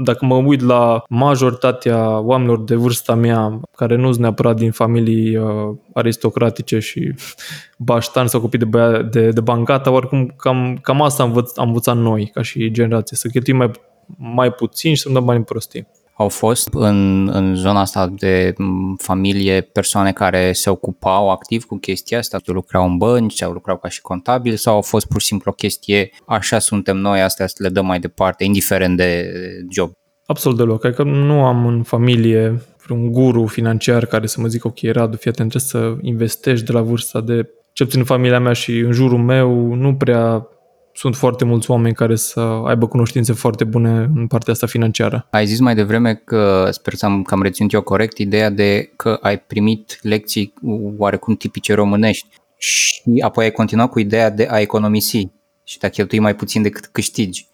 dacă 0.04 0.24
mă 0.24 0.34
uit 0.34 0.60
la 0.60 1.02
majoritatea 1.08 2.18
oamenilor 2.18 2.64
de 2.64 2.74
vârsta 2.74 3.14
mea, 3.14 3.60
care 3.76 3.96
nu 3.96 4.10
sunt 4.10 4.22
neapărat 4.22 4.56
din 4.56 4.70
familii 4.70 5.36
uh, 5.36 5.76
aristocratice 5.94 6.78
și 6.78 7.14
baștani 7.78 8.28
sau 8.28 8.40
copii 8.40 8.58
de, 8.58 8.64
băia, 8.64 9.02
de, 9.02 9.28
de 9.28 9.40
bancata, 9.40 9.90
oricum 9.90 10.34
cam, 10.36 10.78
cam 10.82 11.02
asta 11.02 11.22
am, 11.22 11.28
învăț, 11.28 11.56
am 11.56 11.66
învățat 11.66 11.96
noi 11.96 12.30
ca 12.34 12.42
și 12.42 12.70
generație, 12.70 13.16
să 13.16 13.28
cheltuim 13.28 13.56
mai 13.56 13.70
mai 14.16 14.52
puțin 14.52 14.94
și 14.94 15.00
să-mi 15.00 15.14
dăm 15.14 15.24
bani 15.24 15.44
prostii. 15.44 15.86
Au 16.16 16.28
fost 16.28 16.68
în, 16.72 17.28
în 17.28 17.54
zona 17.54 17.80
asta 17.80 18.12
de 18.18 18.54
familie 18.98 19.60
persoane 19.60 20.12
care 20.12 20.52
se 20.52 20.70
ocupau 20.70 21.30
activ 21.30 21.64
cu 21.64 21.76
chestia 21.76 22.18
asta, 22.18 22.38
lucrau 22.44 22.84
în 22.86 22.96
bănci 22.96 23.34
sau 23.34 23.52
lucrau 23.52 23.76
ca 23.76 23.88
și 23.88 24.00
contabili 24.00 24.56
sau 24.56 24.74
au 24.74 24.82
fost 24.82 25.06
pur 25.06 25.20
și 25.20 25.26
simplu 25.26 25.50
o 25.50 25.54
chestie, 25.54 26.10
așa 26.26 26.58
suntem 26.58 26.96
noi, 26.96 27.20
astea 27.20 27.46
le 27.56 27.68
dăm 27.68 27.86
mai 27.86 28.00
departe, 28.00 28.44
indiferent 28.44 28.96
de 28.96 29.32
job? 29.70 29.90
Absolut 30.26 30.58
deloc. 30.58 30.84
Adică 30.84 31.02
nu 31.02 31.44
am 31.44 31.66
în 31.66 31.82
familie 31.82 32.62
un 32.88 33.12
guru 33.12 33.46
financiar 33.46 34.06
care 34.06 34.26
să 34.26 34.40
mă 34.40 34.46
zică, 34.46 34.66
ok, 34.66 34.78
Radu, 34.92 35.16
fii 35.16 35.30
atent, 35.30 35.50
trebuie 35.50 35.96
să 35.96 36.06
investești 36.06 36.66
de 36.66 36.72
la 36.72 36.80
vârsta 36.80 37.20
de 37.20 37.48
ce 37.72 37.84
puțin 37.84 37.98
în 37.98 38.06
familia 38.06 38.40
mea 38.40 38.52
și 38.52 38.78
în 38.78 38.92
jurul 38.92 39.18
meu 39.18 39.74
nu 39.74 39.94
prea 39.94 40.48
sunt 40.94 41.16
foarte 41.16 41.44
mulți 41.44 41.70
oameni 41.70 41.94
care 41.94 42.16
să 42.16 42.40
aibă 42.40 42.88
cunoștințe 42.88 43.32
foarte 43.32 43.64
bune 43.64 44.10
în 44.14 44.26
partea 44.26 44.52
asta 44.52 44.66
financiară. 44.66 45.26
Ai 45.30 45.46
zis 45.46 45.58
mai 45.58 45.74
devreme 45.74 46.14
că, 46.14 46.68
sper 46.70 46.94
să 46.94 47.06
am, 47.06 47.22
că 47.22 47.34
am 47.34 47.42
reținut 47.42 47.72
eu 47.72 47.82
corect, 47.82 48.18
ideea 48.18 48.50
de 48.50 48.92
că 48.96 49.18
ai 49.20 49.38
primit 49.38 49.98
lecții 50.02 50.54
oarecum 50.96 51.36
tipice 51.36 51.74
românești 51.74 52.28
și 52.56 53.02
apoi 53.24 53.44
ai 53.44 53.50
continuat 53.50 53.90
cu 53.90 53.98
ideea 53.98 54.30
de 54.30 54.46
a 54.50 54.60
economisi 54.60 55.28
și 55.64 55.78
de 55.78 55.86
a 55.86 55.90
cheltui 55.90 56.18
mai 56.18 56.36
puțin 56.36 56.62
decât 56.62 56.86
câștigi. 56.86 57.46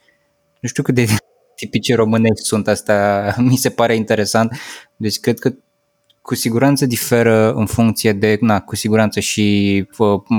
Nu 0.60 0.68
știu 0.68 0.82
cât 0.82 0.94
de 0.94 1.06
tipice 1.60 1.94
românești 1.94 2.44
sunt 2.44 2.68
asta, 2.68 3.34
mi 3.38 3.56
se 3.56 3.70
pare 3.70 3.94
interesant. 3.94 4.52
Deci 4.96 5.18
cred 5.18 5.38
că 5.38 5.52
cu 6.22 6.34
siguranță 6.34 6.86
diferă 6.86 7.52
în 7.52 7.66
funcție 7.66 8.12
de, 8.12 8.38
na, 8.40 8.60
cu 8.60 8.76
siguranță 8.76 9.20
și 9.20 9.86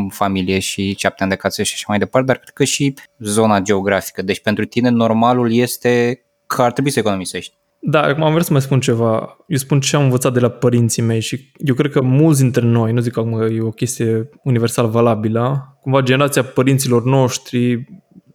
familie 0.10 0.60
și 0.60 0.95
ce 0.95 1.13
ani 1.18 1.30
de 1.30 1.36
casă 1.36 1.63
și 1.63 1.74
așa 1.75 1.86
mai 1.88 1.98
departe, 1.98 2.28
dar 2.28 2.38
cred 2.38 2.54
că 2.54 2.63
și 2.63 2.94
zona 3.20 3.60
geografică. 3.60 4.22
Deci 4.22 4.41
pentru 4.41 4.65
tine 4.65 4.89
normalul 4.89 5.53
este 5.53 6.24
că 6.48 6.62
ar 6.62 6.72
trebui 6.72 6.91
să 6.91 7.00
economisești. 7.00 7.60
Da, 7.84 8.01
acum 8.01 8.24
am 8.24 8.32
vrea 8.32 8.44
să 8.44 8.51
mai 8.51 8.62
spun 8.62 8.79
ceva. 8.79 9.38
Eu 9.48 9.58
spun 9.58 9.79
ce 9.79 9.96
am 9.96 10.03
învățat 10.03 10.34
de 10.34 10.39
la 10.39 10.50
părinții 10.50 11.01
mei 11.01 11.20
și 11.20 11.51
eu 11.58 11.74
cred 11.74 11.91
că 11.91 12.01
mulți 12.01 12.41
dintre 12.41 12.65
noi, 12.65 12.91
nu 12.91 13.00
zic 13.00 13.13
că 13.13 13.48
e 13.51 13.62
o 13.62 13.70
chestie 13.70 14.29
universal 14.44 14.89
valabilă, 14.89 15.77
cumva 15.82 16.01
generația 16.01 16.44
părinților 16.44 17.03
noștri 17.03 17.86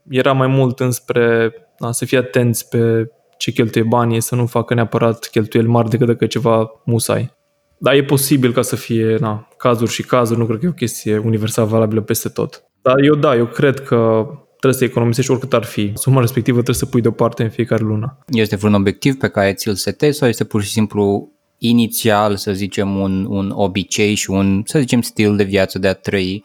era 0.09 0.32
mai 0.32 0.47
mult 0.47 0.80
înspre 0.80 1.52
da, 1.78 1.92
să 1.92 2.04
fie 2.04 2.18
atenți 2.18 2.68
pe 2.68 3.11
ce 3.38 3.50
cheltuie 3.50 3.85
banii, 3.85 4.21
să 4.21 4.35
nu 4.35 4.47
facă 4.47 4.75
neapărat 4.75 5.28
cheltuieli 5.31 5.69
mari 5.69 5.90
decât 5.90 6.07
dacă 6.07 6.26
ceva 6.26 6.71
musai. 6.85 7.35
Dar 7.78 7.95
e 7.95 8.05
posibil 8.05 8.52
ca 8.52 8.62
să 8.62 8.76
fie 8.76 9.16
na, 9.21 9.49
cazuri 9.57 9.90
și 9.90 10.02
cazuri, 10.02 10.38
nu 10.38 10.47
cred 10.47 10.59
că 10.59 10.66
e 10.66 10.69
o 10.69 10.73
chestie 10.73 11.19
universal 11.19 11.66
valabilă 11.66 12.00
peste 12.00 12.28
tot. 12.28 12.64
Dar 12.83 12.99
eu 12.99 13.14
da, 13.14 13.37
eu 13.37 13.47
cred 13.47 13.81
că 13.81 14.26
trebuie 14.49 14.81
să 14.81 14.85
economisești 14.85 15.31
oricât 15.31 15.52
ar 15.52 15.64
fi. 15.64 15.93
Suma 15.95 16.21
respectivă 16.21 16.57
trebuie 16.57 16.76
să 16.76 16.87
pui 16.87 17.00
deoparte 17.00 17.43
în 17.43 17.50
fiecare 17.50 17.85
lună. 17.85 18.19
Este 18.26 18.57
vreun 18.57 18.75
obiectiv 18.75 19.14
pe 19.16 19.28
care 19.28 19.52
ți-l 19.52 19.75
setezi 19.75 20.19
sau 20.19 20.28
este 20.28 20.45
pur 20.45 20.62
și 20.62 20.71
simplu 20.71 21.33
inițial, 21.59 22.37
să 22.37 22.52
zicem, 22.52 22.97
un, 22.97 23.26
un 23.28 23.50
obicei 23.55 24.14
și 24.14 24.31
un, 24.31 24.62
să 24.64 24.78
zicem, 24.78 25.00
stil 25.00 25.37
de 25.37 25.45
viață 25.45 25.78
de 25.78 25.88
a 25.88 25.95
trăi 25.95 26.45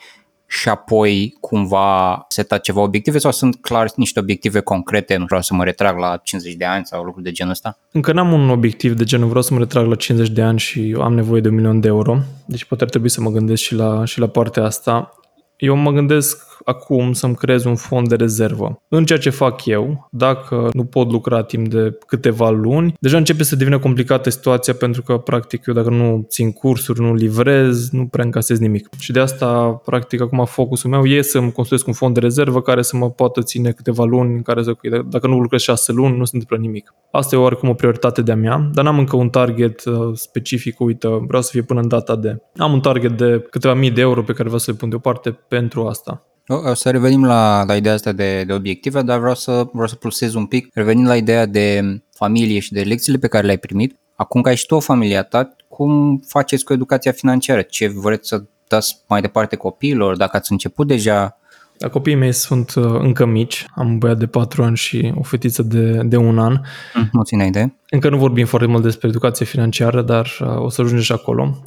și 0.52 0.70
apoi 0.70 1.38
cumva 1.40 2.26
seta 2.28 2.58
ceva 2.58 2.82
obiective 2.82 3.18
sau 3.18 3.32
sunt 3.32 3.56
clar 3.62 3.92
niște 3.96 4.20
obiective 4.20 4.60
concrete, 4.60 5.16
nu 5.16 5.26
vreau 5.26 5.42
să 5.42 5.54
mă 5.54 5.64
retrag 5.64 5.98
la 5.98 6.20
50 6.24 6.54
de 6.54 6.66
ani 6.66 6.86
sau 6.86 7.04
lucruri 7.04 7.26
de 7.26 7.32
genul 7.32 7.52
ăsta? 7.52 7.78
Încă 7.92 8.14
n-am 8.14 8.34
un 8.34 8.50
obiectiv 8.50 8.94
de 8.94 9.04
genul 9.04 9.28
vreau 9.28 9.42
să 9.42 9.54
mă 9.54 9.60
retrag 9.60 9.88
la 9.88 9.96
50 9.96 10.30
de 10.30 10.42
ani 10.42 10.60
și 10.60 10.96
am 11.00 11.14
nevoie 11.14 11.42
de 11.42 11.48
un 11.48 11.56
milion 11.56 11.80
de 11.80 11.88
euro, 11.88 12.18
deci 12.46 12.66
poate 12.66 12.84
ar 12.84 12.90
trebui 12.90 13.10
să 13.10 13.22
mă 13.22 13.30
gândesc 13.30 13.62
și 13.62 13.76
la, 13.76 14.06
și 14.06 14.20
la 14.20 14.28
partea 14.28 14.64
asta. 14.64 15.14
Eu 15.62 15.76
mă 15.76 15.92
gândesc 15.92 16.52
acum 16.66 17.14
să-mi 17.14 17.36
creez 17.36 17.64
un 17.64 17.76
fond 17.76 18.08
de 18.08 18.16
rezervă. 18.16 18.82
În 18.88 19.06
ceea 19.06 19.20
ce 19.20 19.30
fac 19.30 19.66
eu, 19.66 20.08
dacă 20.12 20.70
nu 20.74 20.84
pot 20.84 21.12
lucra 21.12 21.44
timp 21.44 21.68
de 21.68 21.98
câteva 22.08 22.50
luni, 22.50 22.94
deja 23.00 23.18
începe 23.18 23.44
să 23.44 23.56
devină 23.56 23.80
complicată 23.80 24.30
situația 24.30 24.74
pentru 24.74 25.02
că, 25.02 25.18
practic, 25.18 25.66
eu 25.66 25.74
dacă 25.74 25.90
nu 25.90 26.26
țin 26.30 26.52
cursuri, 26.52 27.02
nu 27.02 27.14
livrez, 27.14 27.90
nu 27.90 28.06
prea 28.06 28.26
încasez 28.26 28.60
nimic. 28.60 28.90
Și 29.00 29.12
de 29.12 29.20
asta, 29.20 29.82
practic, 29.86 30.22
acum 30.22 30.46
focusul 30.46 30.90
meu 30.90 31.06
e 31.06 31.22
să-mi 31.22 31.52
construiesc 31.52 31.88
un 31.88 31.94
fond 31.94 32.14
de 32.14 32.20
rezervă 32.20 32.62
care 32.62 32.82
să 32.82 32.98
mă 32.98 33.10
poată 33.10 33.42
ține 33.42 33.72
câteva 33.72 34.04
luni, 34.04 34.34
în 34.36 34.42
care 34.42 34.64
să, 34.64 34.74
dacă 35.10 35.28
nu 35.28 35.40
lucrez 35.40 35.62
șase 35.62 35.92
luni, 35.92 36.18
nu 36.18 36.24
se 36.24 36.32
întâmplă 36.34 36.58
nimic. 36.58 36.94
Asta 37.12 37.36
e 37.36 37.40
oarecum 37.40 37.70
o 37.70 37.74
prioritate 37.74 38.22
de-a 38.22 38.36
mea, 38.36 38.70
dar 38.74 38.84
n-am 38.84 38.98
încă 38.98 39.16
un 39.16 39.30
target 39.30 39.86
uh, 39.86 39.94
specific, 40.14 40.80
uite, 40.80 41.08
vreau 41.08 41.42
să 41.42 41.50
fie 41.52 41.62
până 41.62 41.80
în 41.80 41.88
data 41.88 42.16
de. 42.16 42.38
Am 42.56 42.74
un 42.74 42.80
target 42.80 43.18
de 43.18 43.46
câteva 43.50 43.74
mii 43.74 43.92
de 43.92 44.02
euro 44.02 44.22
pe 44.22 44.32
care 44.32 44.44
vreau 44.44 44.58
să 44.60 44.72
le 44.72 44.78
pun 44.78 44.90
deoparte 44.90 45.32
pentru 45.58 45.88
asta. 45.88 46.26
O 46.48 46.74
să 46.74 46.90
revenim 46.90 47.26
la, 47.26 47.64
la 47.64 47.76
ideea 47.76 47.94
asta 47.94 48.12
de, 48.12 48.44
de 48.44 48.54
obiective, 48.54 49.02
dar 49.02 49.20
vreau 49.20 49.36
să, 49.36 49.68
vreau 49.72 49.88
să 49.88 49.96
pulsez 49.96 50.34
un 50.34 50.46
pic. 50.46 50.70
Revenim 50.74 51.06
la 51.06 51.16
ideea 51.16 51.46
de 51.46 51.82
familie 52.14 52.60
și 52.60 52.74
de 52.74 52.82
lecțiile 52.82 53.18
pe 53.18 53.28
care 53.28 53.46
le-ai 53.46 53.58
primit. 53.58 54.00
Acum 54.16 54.42
că 54.42 54.50
ai 54.50 54.56
și 54.56 54.66
tu 54.66 54.76
o 54.76 54.80
familie 54.80 55.22
ta, 55.22 55.56
cum 55.68 56.22
faceți 56.28 56.64
cu 56.64 56.74
educația 56.74 57.12
financiară? 57.12 57.62
Ce 57.62 57.88
vreți 57.88 58.28
să 58.28 58.44
dați 58.68 59.04
mai 59.08 59.22
departe 59.22 59.56
copiilor? 59.56 60.18
Dacă 60.18 60.38
ați 60.38 60.52
început 60.52 60.88
deja 60.88 61.38
da, 61.78 61.90
copiii 61.90 62.16
mei 62.16 62.32
sunt 62.32 62.74
uh, 62.76 62.86
încă 62.86 63.26
mici. 63.26 63.66
Am 63.76 63.88
un 63.88 63.98
băiat 63.98 64.18
de 64.18 64.28
4 64.28 64.64
ani 64.64 64.78
și 64.78 65.14
o 65.16 65.24
fetiță 65.24 65.64
de, 65.64 66.02
de 66.04 66.18
un 66.18 66.40
an. 66.40 66.60
Mm, 66.94 67.10
nu 67.12 67.24
ține 67.24 67.46
idee. 67.46 67.76
Încă 67.90 68.10
nu 68.10 68.18
vorbim 68.18 68.46
foarte 68.46 68.68
mult 68.68 68.84
despre 68.84 69.08
educație 69.08 69.46
financiară, 69.46 70.02
dar 70.02 70.28
uh, 70.40 70.58
o 70.58 70.70
să 70.70 70.82
ajungem 70.82 71.04
și 71.04 71.12
acolo. 71.12 71.58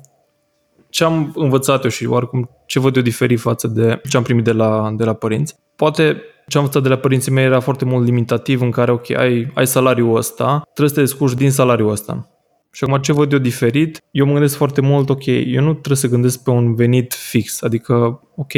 Ce 0.95 1.05
am 1.05 1.33
învățat 1.37 1.85
eu 1.85 1.91
și 1.91 2.07
oarecum 2.07 2.51
ce 2.67 2.79
văd 2.79 2.97
eu 2.97 3.03
diferit 3.03 3.41
față 3.41 3.67
de 3.67 4.01
ce 4.09 4.17
am 4.17 4.23
primit 4.23 4.45
de 4.45 4.53
la, 4.53 4.93
de 4.97 5.05
la 5.05 5.13
părinți. 5.13 5.55
Poate 5.77 6.23
ce 6.47 6.57
am 6.57 6.63
învățat 6.63 6.83
de 6.83 6.89
la 6.89 6.97
părinții 6.97 7.33
mei 7.33 7.45
era 7.45 7.61
foarte 7.61 7.85
mult 7.85 8.05
limitativ 8.05 8.61
în 8.61 8.71
care, 8.71 8.91
ok, 8.91 9.11
ai, 9.11 9.51
ai 9.55 9.67
salariul 9.67 10.17
ăsta, 10.17 10.63
trebuie 10.65 10.89
să 10.89 10.95
te 10.95 11.01
descurci 11.01 11.35
din 11.35 11.51
salariul 11.51 11.91
ăsta. 11.91 12.31
Și 12.73 12.85
acum 12.85 12.99
ce 12.99 13.13
văd 13.13 13.33
eu 13.33 13.39
diferit, 13.39 14.03
eu 14.11 14.27
mă 14.27 14.33
gândesc 14.33 14.57
foarte 14.57 14.81
mult, 14.81 15.11
ok, 15.11 15.27
eu 15.27 15.63
nu 15.63 15.71
trebuie 15.71 15.97
să 15.97 16.09
gândesc 16.09 16.43
pe 16.43 16.51
un 16.51 16.75
venit 16.75 17.15
fix, 17.15 17.63
adică, 17.63 17.95
ok, 18.37 18.53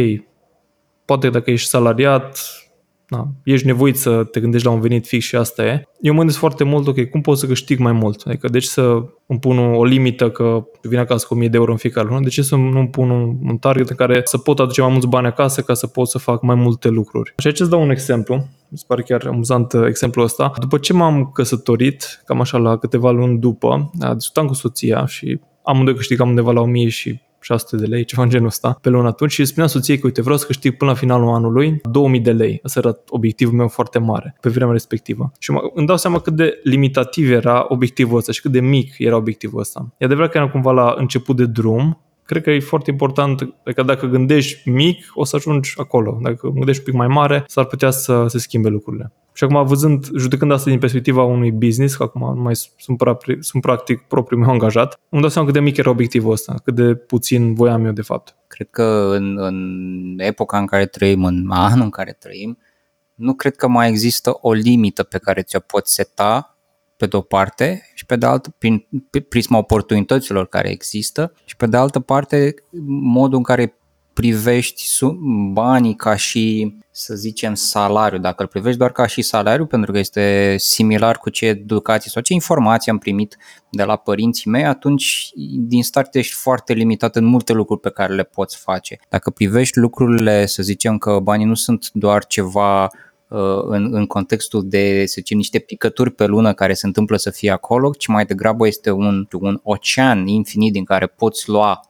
poate 1.04 1.30
dacă 1.30 1.50
ești 1.50 1.68
salariat, 1.68 2.38
na, 3.08 3.28
ești 3.44 3.66
nevoit 3.66 3.96
să 3.96 4.24
te 4.24 4.40
gândești 4.40 4.66
la 4.66 4.72
un 4.72 4.80
venit 4.80 5.06
fix 5.06 5.24
și 5.24 5.36
asta 5.36 5.64
e. 5.64 5.82
Eu 6.00 6.12
mă 6.12 6.18
gândesc 6.18 6.38
foarte 6.38 6.64
mult, 6.64 6.86
ok, 6.86 7.10
cum 7.10 7.20
pot 7.20 7.38
să 7.38 7.46
câștig 7.46 7.78
mai 7.78 7.92
mult? 7.92 8.22
Adică 8.26 8.48
deci 8.48 8.64
să 8.64 9.02
îmi 9.26 9.38
pun 9.38 9.58
o 9.58 9.84
limită 9.84 10.30
că 10.30 10.64
vin 10.82 10.98
acasă 10.98 11.26
cu 11.28 11.34
1000 11.34 11.48
de 11.48 11.56
euro 11.56 11.70
în 11.70 11.76
fiecare 11.76 12.08
lună, 12.08 12.20
de 12.20 12.28
ce 12.28 12.42
să 12.42 12.56
nu 12.56 12.78
îmi 12.78 12.88
pun 12.88 13.10
un, 13.10 13.36
un 13.42 13.56
target 13.56 13.88
în 13.88 13.96
care 13.96 14.20
să 14.24 14.38
pot 14.38 14.58
aduce 14.58 14.80
mai 14.80 14.90
mulți 14.90 15.08
bani 15.08 15.26
acasă 15.26 15.60
ca 15.60 15.74
să 15.74 15.86
pot 15.86 16.08
să 16.08 16.18
fac 16.18 16.42
mai 16.42 16.54
multe 16.54 16.88
lucruri? 16.88 17.34
Și 17.38 17.46
aici 17.46 17.60
îți 17.60 17.70
dau 17.70 17.82
un 17.82 17.90
exemplu, 17.90 18.34
mi 18.68 18.78
se 18.78 18.84
pare 18.86 19.02
chiar 19.02 19.26
amuzant 19.26 19.72
uh, 19.72 19.86
exemplul 19.86 20.24
ăsta. 20.24 20.52
După 20.60 20.78
ce 20.78 20.92
m-am 20.92 21.30
căsătorit, 21.34 22.22
cam 22.24 22.40
așa 22.40 22.58
la 22.58 22.76
câteva 22.76 23.10
luni 23.10 23.38
după, 23.38 23.90
discutam 24.14 24.46
cu 24.46 24.54
soția 24.54 25.06
și 25.06 25.40
amândoi 25.62 25.94
câștigam 25.94 26.28
undeva 26.28 26.52
la 26.52 26.60
1000 26.60 26.88
și 26.88 27.20
600 27.46 27.76
de 27.76 27.86
lei, 27.86 28.04
ceva 28.04 28.22
în 28.22 28.28
genul 28.28 28.46
ăsta, 28.46 28.78
pe 28.80 28.88
lună 28.88 29.08
atunci 29.08 29.32
și 29.32 29.40
îți 29.40 29.48
spuneam 29.48 29.70
soției 29.70 29.98
că, 29.98 30.06
uite, 30.06 30.22
vreau 30.22 30.36
să 30.36 30.46
câștig 30.46 30.76
până 30.76 30.90
la 30.90 30.96
finalul 30.96 31.28
anului 31.28 31.80
2000 31.90 32.20
de 32.20 32.32
lei. 32.32 32.60
Asta 32.62 32.78
era 32.78 32.96
obiectivul 33.08 33.54
meu 33.54 33.68
foarte 33.68 33.98
mare 33.98 34.36
pe 34.40 34.48
vremea 34.48 34.72
respectivă. 34.72 35.32
Și 35.38 35.50
mă, 35.50 35.60
îmi 35.74 35.86
dau 35.86 35.96
seama 35.96 36.18
cât 36.18 36.32
de 36.32 36.60
limitativ 36.62 37.30
era 37.30 37.66
obiectivul 37.68 38.16
ăsta 38.18 38.32
și 38.32 38.40
cât 38.40 38.52
de 38.52 38.60
mic 38.60 38.94
era 38.98 39.16
obiectivul 39.16 39.60
ăsta. 39.60 39.94
E 39.98 40.04
adevărat 40.04 40.30
că 40.30 40.36
era 40.38 40.48
cumva 40.48 40.72
la 40.72 40.94
început 40.98 41.36
de 41.36 41.46
drum, 41.46 42.00
cred 42.26 42.42
că 42.42 42.50
e 42.50 42.60
foarte 42.60 42.90
important 42.90 43.54
că 43.74 43.82
dacă 43.82 44.06
gândești 44.06 44.70
mic, 44.70 45.10
o 45.14 45.24
să 45.24 45.36
ajungi 45.36 45.74
acolo. 45.76 46.18
Dacă 46.22 46.48
gândești 46.48 46.78
un 46.78 46.84
pic 46.84 46.94
mai 46.94 47.06
mare, 47.06 47.44
s-ar 47.46 47.64
putea 47.64 47.90
să 47.90 48.24
se 48.26 48.38
schimbe 48.38 48.68
lucrurile. 48.68 49.12
Și 49.32 49.44
acum, 49.44 49.66
văzând, 49.66 50.06
judecând 50.16 50.52
asta 50.52 50.70
din 50.70 50.78
perspectiva 50.78 51.22
unui 51.22 51.52
business, 51.52 51.96
că 51.96 52.02
acum 52.02 52.34
nu 52.34 52.42
mai 52.42 52.56
sunt, 52.56 53.02
pra- 53.04 53.38
sunt 53.40 53.62
practic 53.62 54.00
propriul 54.00 54.40
meu 54.40 54.50
angajat, 54.50 55.00
îmi 55.08 55.20
dau 55.20 55.30
seama 55.30 55.46
cât 55.46 55.56
de 55.56 55.62
mic 55.62 55.76
era 55.76 55.90
obiectivul 55.90 56.32
ăsta, 56.32 56.54
cât 56.64 56.74
de 56.74 56.94
puțin 56.94 57.54
voiam 57.54 57.84
eu 57.84 57.92
de 57.92 58.02
fapt. 58.02 58.36
Cred 58.46 58.68
că 58.70 59.12
în, 59.14 59.38
în 59.38 60.14
epoca 60.16 60.58
în 60.58 60.66
care 60.66 60.86
trăim, 60.86 61.24
în 61.24 61.46
anul 61.50 61.84
în 61.84 61.90
care 61.90 62.16
trăim, 62.18 62.58
nu 63.14 63.34
cred 63.34 63.56
că 63.56 63.68
mai 63.68 63.88
există 63.88 64.38
o 64.40 64.52
limită 64.52 65.02
pe 65.02 65.18
care 65.18 65.42
ți-o 65.42 65.60
poți 65.60 65.94
seta 65.94 66.56
pe 66.96 67.06
de 67.06 67.16
o 67.16 67.20
parte 67.20 67.90
și 68.06 68.12
pe 68.12 68.20
de 68.20 68.26
altă 68.26 68.54
prin 68.58 68.86
prisma 69.28 69.58
oportunităților 69.58 70.46
care 70.46 70.70
există 70.70 71.32
și 71.44 71.56
pe 71.56 71.66
de 71.66 71.76
altă 71.76 72.00
parte 72.00 72.54
modul 72.86 73.36
în 73.36 73.42
care 73.42 73.78
privești 74.12 74.82
banii 75.52 75.94
ca 75.94 76.16
și, 76.16 76.76
să 76.90 77.14
zicem, 77.14 77.54
salariu, 77.54 78.18
dacă 78.18 78.42
îl 78.42 78.48
privești 78.48 78.78
doar 78.78 78.92
ca 78.92 79.06
și 79.06 79.22
salariu, 79.22 79.66
pentru 79.66 79.92
că 79.92 79.98
este 79.98 80.54
similar 80.58 81.18
cu 81.18 81.30
ce 81.30 81.46
educație 81.46 82.10
sau 82.10 82.22
ce 82.22 82.32
informații 82.32 82.90
am 82.90 82.98
primit 82.98 83.36
de 83.70 83.82
la 83.82 83.96
părinții 83.96 84.50
mei, 84.50 84.64
atunci 84.64 85.30
din 85.56 85.82
start 85.82 86.14
ești 86.14 86.34
foarte 86.34 86.72
limitat 86.72 87.16
în 87.16 87.24
multe 87.24 87.52
lucruri 87.52 87.80
pe 87.80 87.90
care 87.90 88.14
le 88.14 88.22
poți 88.22 88.56
face. 88.56 88.98
Dacă 89.08 89.30
privești 89.30 89.78
lucrurile, 89.78 90.46
să 90.46 90.62
zicem 90.62 90.98
că 90.98 91.18
banii 91.22 91.46
nu 91.46 91.54
sunt 91.54 91.90
doar 91.92 92.26
ceva 92.26 92.82
uh, 92.82 92.90
în, 93.28 93.94
în 93.94 94.06
contextul 94.06 94.68
de, 94.68 95.06
să 95.06 95.14
zicem, 95.16 95.36
niște 95.36 95.58
picături 95.58 96.10
pe 96.10 96.26
lună 96.26 96.52
care 96.52 96.74
se 96.74 96.86
întâmplă 96.86 97.16
să 97.16 97.30
fie 97.30 97.50
acolo, 97.50 97.90
ci 97.98 98.06
mai 98.06 98.26
degrabă 98.26 98.66
este 98.66 98.90
un, 98.90 99.26
un 99.40 99.60
ocean 99.62 100.26
infinit 100.26 100.72
din 100.72 100.84
care 100.84 101.06
poți 101.06 101.48
lua 101.48 101.80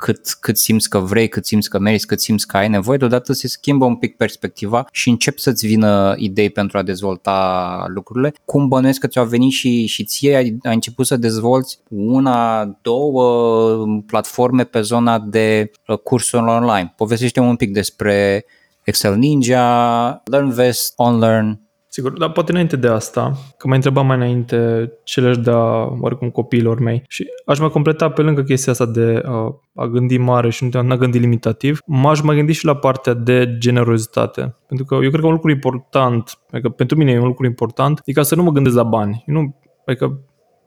cât, 0.00 0.36
cât 0.40 0.58
simți 0.58 0.88
că 0.88 0.98
vrei, 0.98 1.28
cât 1.28 1.46
simți 1.46 1.68
că 1.70 1.78
meriți, 1.78 2.06
cât 2.06 2.20
simți 2.20 2.46
că 2.46 2.56
ai 2.56 2.68
nevoie, 2.68 2.98
deodată 2.98 3.32
se 3.32 3.48
schimbă 3.48 3.84
un 3.84 3.96
pic 3.96 4.16
perspectiva 4.16 4.86
și 4.92 5.08
încep 5.08 5.38
să-ți 5.38 5.66
vină 5.66 6.14
idei 6.16 6.50
pentru 6.50 6.78
a 6.78 6.82
dezvolta 6.82 7.84
lucrurile. 7.88 8.34
Cum 8.44 8.68
bănuiesc 8.68 9.00
că 9.00 9.06
ți-au 9.06 9.24
venit 9.24 9.52
și, 9.52 9.86
și 9.86 10.04
ție, 10.04 10.36
ai, 10.36 10.56
ai 10.62 10.74
început 10.74 11.06
să 11.06 11.16
dezvolți 11.16 11.78
una, 11.88 12.64
două 12.82 13.84
platforme 14.06 14.64
pe 14.64 14.80
zona 14.80 15.18
de 15.18 15.70
uh, 15.86 15.98
cursuri 15.98 16.42
online. 16.42 16.92
Povestește 16.96 17.40
un 17.40 17.56
pic 17.56 17.72
despre 17.72 18.44
Excel 18.90 19.16
Ninja, 19.16 20.22
LearnVest, 20.24 20.92
OnLearn, 20.96 21.60
Sigur, 21.92 22.12
dar 22.18 22.30
poate 22.30 22.50
înainte 22.50 22.76
de 22.76 22.88
asta, 22.88 23.32
că 23.56 23.66
mai 23.66 23.76
întrebam 23.76 24.06
mai 24.06 24.16
înainte 24.16 24.90
ce 25.04 25.20
le-aș 25.20 25.38
da 25.38 25.88
oricum 26.00 26.30
copiilor 26.30 26.80
mei 26.80 27.02
și 27.08 27.26
aș 27.44 27.58
mai 27.58 27.70
completa 27.70 28.10
pe 28.10 28.22
lângă 28.22 28.42
chestia 28.42 28.72
asta 28.72 28.86
de 28.86 29.22
uh, 29.24 29.54
a 29.74 29.86
gândi 29.86 30.18
mare 30.18 30.50
și 30.50 30.64
nu 30.64 30.92
a 30.92 30.96
gândi 30.96 31.18
limitativ, 31.18 31.80
m-aș 31.86 32.20
mai 32.20 32.36
gândi 32.36 32.52
și 32.52 32.64
la 32.64 32.76
partea 32.76 33.14
de 33.14 33.56
generozitate. 33.58 34.56
Pentru 34.66 34.86
că 34.86 34.94
eu 34.94 35.08
cred 35.08 35.20
că 35.20 35.26
un 35.26 35.32
lucru 35.32 35.50
important, 35.50 36.38
adică 36.50 36.68
pentru 36.68 36.96
mine 36.96 37.10
e 37.10 37.18
un 37.18 37.26
lucru 37.26 37.46
important, 37.46 38.00
e 38.04 38.12
ca 38.12 38.22
să 38.22 38.34
nu 38.34 38.42
mă 38.42 38.50
gândesc 38.50 38.76
la 38.76 38.82
bani. 38.82 39.24
Eu 39.26 39.34
nu, 39.34 39.56
adică 39.86 40.20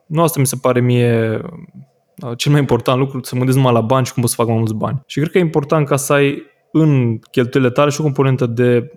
nu 0.05 0.21
asta 0.21 0.39
mi 0.39 0.47
se 0.47 0.57
pare 0.61 0.79
mie 0.79 1.41
uh, 2.25 2.37
cel 2.37 2.51
mai 2.51 2.59
important 2.59 2.99
lucru, 2.99 3.19
să 3.23 3.31
mă 3.33 3.37
gândesc 3.37 3.57
numai 3.57 3.73
la 3.73 3.81
bani 3.81 4.05
și 4.05 4.13
cum 4.13 4.21
pot 4.21 4.31
să 4.31 4.37
fac 4.37 4.47
mai 4.47 4.57
mulți 4.57 4.75
bani. 4.75 5.01
Și 5.05 5.19
cred 5.19 5.31
că 5.31 5.37
e 5.37 5.41
important 5.41 5.87
ca 5.87 5.95
să 5.95 6.13
ai 6.13 6.51
în 6.75 7.19
cheltuielile 7.31 7.73
tale 7.73 7.89
și 7.89 7.99
o 7.99 8.03
componentă 8.03 8.45
de 8.45 8.91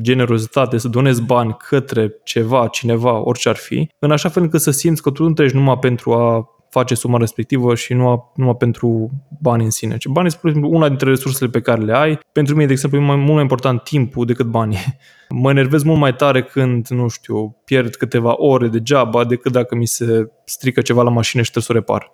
generozitate, 0.00 0.78
să 0.78 0.88
donezi 0.88 1.22
bani 1.22 1.56
către 1.68 2.14
ceva, 2.24 2.66
cineva, 2.66 3.18
orice 3.18 3.48
ar 3.48 3.56
fi, 3.56 3.90
în 3.98 4.10
așa 4.10 4.28
fel 4.28 4.42
încât 4.42 4.60
să 4.60 4.70
simți 4.70 5.02
că 5.02 5.10
tu 5.10 5.22
nu 5.22 5.32
treci 5.32 5.50
numai 5.50 5.78
pentru 5.78 6.12
a 6.12 6.50
face 6.70 6.94
suma 6.94 7.18
respectivă 7.18 7.74
și 7.74 7.94
nu 7.94 8.08
a, 8.08 8.32
numai 8.34 8.56
pentru 8.56 9.10
bani 9.40 9.64
în 9.64 9.70
sine. 9.70 9.96
Ce 9.96 10.08
banii 10.08 10.30
sunt, 10.30 10.64
una 10.64 10.88
dintre 10.88 11.08
resursele 11.08 11.50
pe 11.50 11.60
care 11.60 11.82
le 11.82 11.96
ai. 11.96 12.18
Pentru 12.32 12.54
mine, 12.54 12.66
de 12.66 12.72
exemplu, 12.72 12.98
e 12.98 13.02
mai, 13.02 13.16
mult 13.16 13.32
mai 13.32 13.42
important 13.42 13.82
timpul 13.82 14.26
decât 14.26 14.46
banii. 14.46 14.78
Mă 15.28 15.50
enervez 15.50 15.82
mult 15.82 15.98
mai 15.98 16.14
tare 16.14 16.42
când, 16.42 16.88
nu 16.88 17.08
știu, 17.08 17.56
pierd 17.64 17.94
câteva 17.94 18.34
ore 18.36 18.68
degeaba 18.68 19.24
decât 19.24 19.52
dacă 19.52 19.74
mi 19.74 19.86
se 19.86 20.30
strică 20.44 20.80
ceva 20.80 21.02
la 21.02 21.10
mașină 21.10 21.42
și 21.42 21.50
trebuie 21.50 21.64
să 21.64 21.72
o 21.72 21.94
repar. 21.94 22.12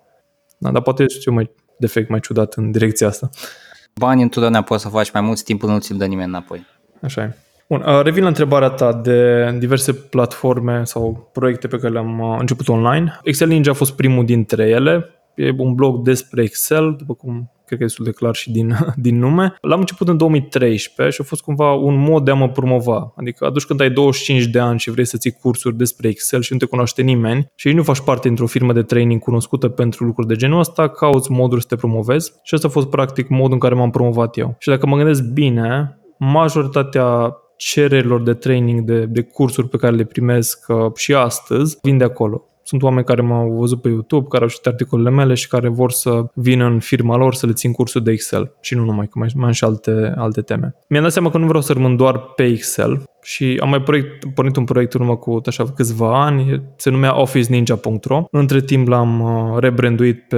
Da, 0.57 0.71
dar 0.71 0.81
poate 0.81 1.07
știu 1.07 1.31
mai 1.31 1.51
defect 1.77 2.09
mai 2.09 2.19
ciudat 2.19 2.53
în 2.53 2.71
direcția 2.71 3.07
asta. 3.07 3.29
Banii 3.93 4.23
întotdeauna 4.23 4.61
poți 4.61 4.81
să 4.81 4.89
faci 4.89 5.11
mai 5.11 5.21
mult, 5.21 5.43
timpul 5.43 5.69
nu 5.69 5.79
ți-l 5.79 5.97
dă 5.97 6.05
nimeni 6.05 6.27
înapoi. 6.27 6.65
Așa 7.01 7.21
e. 7.21 7.37
Bun, 7.67 7.83
uh, 7.87 8.01
revin 8.03 8.21
la 8.21 8.27
întrebarea 8.27 8.69
ta 8.69 8.93
de 8.93 9.51
diverse 9.59 9.93
platforme 9.93 10.83
sau 10.83 11.29
proiecte 11.33 11.67
pe 11.67 11.77
care 11.77 11.93
le-am 11.93 12.19
uh, 12.19 12.35
început 12.39 12.67
online. 12.67 13.19
Excel 13.23 13.47
Ninja 13.47 13.71
a 13.71 13.73
fost 13.73 13.95
primul 13.95 14.25
dintre 14.25 14.67
ele. 14.67 15.09
E 15.35 15.53
un 15.57 15.73
blog 15.73 16.03
despre 16.03 16.43
Excel, 16.43 16.95
după 16.97 17.13
cum 17.13 17.51
cred 17.75 17.77
că 17.77 17.83
e 17.83 17.87
destul 17.87 18.05
de 18.05 18.11
clar 18.11 18.35
și 18.35 18.51
din, 18.51 18.77
din 19.05 19.19
nume. 19.19 19.55
L-am 19.61 19.79
început 19.79 20.07
în 20.07 20.17
2013 20.17 21.15
și 21.15 21.21
a 21.21 21.27
fost 21.27 21.41
cumva 21.41 21.73
un 21.73 21.97
mod 21.97 22.25
de 22.25 22.31
a 22.31 22.33
mă 22.33 22.49
promova. 22.49 23.13
Adică 23.15 23.45
atunci 23.45 23.65
când 23.65 23.81
ai 23.81 23.89
25 23.89 24.43
de 24.45 24.59
ani 24.59 24.79
și 24.79 24.91
vrei 24.91 25.05
să 25.05 25.17
ții 25.17 25.31
cursuri 25.31 25.77
despre 25.77 26.07
Excel 26.07 26.41
și 26.41 26.53
nu 26.53 26.57
te 26.57 26.65
cunoaște 26.65 27.01
nimeni 27.01 27.51
și 27.55 27.71
nu 27.71 27.83
faci 27.83 27.99
parte 27.99 28.27
dintr-o 28.27 28.45
firmă 28.45 28.73
de 28.73 28.81
training 28.81 29.21
cunoscută 29.21 29.67
pentru 29.67 30.05
lucruri 30.05 30.27
de 30.27 30.35
genul 30.35 30.59
ăsta, 30.59 30.89
cauți 30.89 31.31
moduri 31.31 31.61
să 31.61 31.67
te 31.67 31.75
promovezi 31.75 32.31
și 32.43 32.55
ăsta 32.55 32.67
a 32.67 32.71
fost 32.71 32.87
practic 32.87 33.27
modul 33.29 33.53
în 33.53 33.59
care 33.59 33.75
m-am 33.75 33.89
promovat 33.89 34.37
eu. 34.37 34.55
Și 34.59 34.69
dacă 34.69 34.87
mă 34.87 34.95
gândesc 34.95 35.23
bine, 35.23 35.97
majoritatea 36.17 37.37
cererilor 37.57 38.23
de 38.23 38.33
training, 38.33 38.81
de, 38.81 39.05
de 39.05 39.21
cursuri 39.21 39.69
pe 39.69 39.77
care 39.77 39.95
le 39.95 40.03
primesc 40.03 40.65
uh, 40.67 40.95
și 40.95 41.13
astăzi, 41.13 41.77
vin 41.81 41.97
de 41.97 42.03
acolo. 42.03 42.47
Sunt 42.63 42.83
oameni 42.83 43.05
care 43.05 43.21
m-au 43.21 43.51
văzut 43.51 43.81
pe 43.81 43.89
YouTube, 43.89 44.27
care 44.29 44.43
au 44.43 44.49
citit 44.49 44.67
articolele 44.67 45.09
mele 45.09 45.33
și 45.33 45.47
care 45.47 45.69
vor 45.69 45.91
să 45.91 46.25
vină 46.33 46.65
în 46.65 46.79
firma 46.79 47.15
lor 47.15 47.33
să 47.33 47.45
le 47.45 47.53
țin 47.53 47.71
cursuri 47.71 48.03
de 48.03 48.11
Excel. 48.11 48.55
Și 48.61 48.75
nu 48.75 48.83
numai, 48.83 49.05
că 49.07 49.19
mai, 49.19 49.29
mai 49.35 49.45
am 49.45 49.51
și 49.51 49.63
alte, 49.63 50.13
alte 50.15 50.41
teme. 50.41 50.75
Mi-am 50.89 51.03
dat 51.03 51.11
seama 51.11 51.29
că 51.29 51.37
nu 51.37 51.45
vreau 51.45 51.61
să 51.61 51.73
rămân 51.73 51.95
doar 51.95 52.19
pe 52.19 52.43
Excel 52.43 53.03
și 53.21 53.57
am 53.61 53.69
mai 53.69 53.81
proiect, 53.81 54.25
pornit 54.33 54.55
un 54.55 54.63
proiect 54.63 54.93
în 54.93 55.01
urmă 55.01 55.15
cu 55.15 55.41
așa 55.45 55.63
câțiva 55.63 56.25
ani, 56.25 56.63
se 56.75 56.89
numea 56.89 57.19
officeninja.ro. 57.21 58.23
Între 58.31 58.61
timp 58.61 58.87
l-am 58.87 59.21
uh, 59.21 59.59
rebranduit 59.59 60.27
pe 60.27 60.37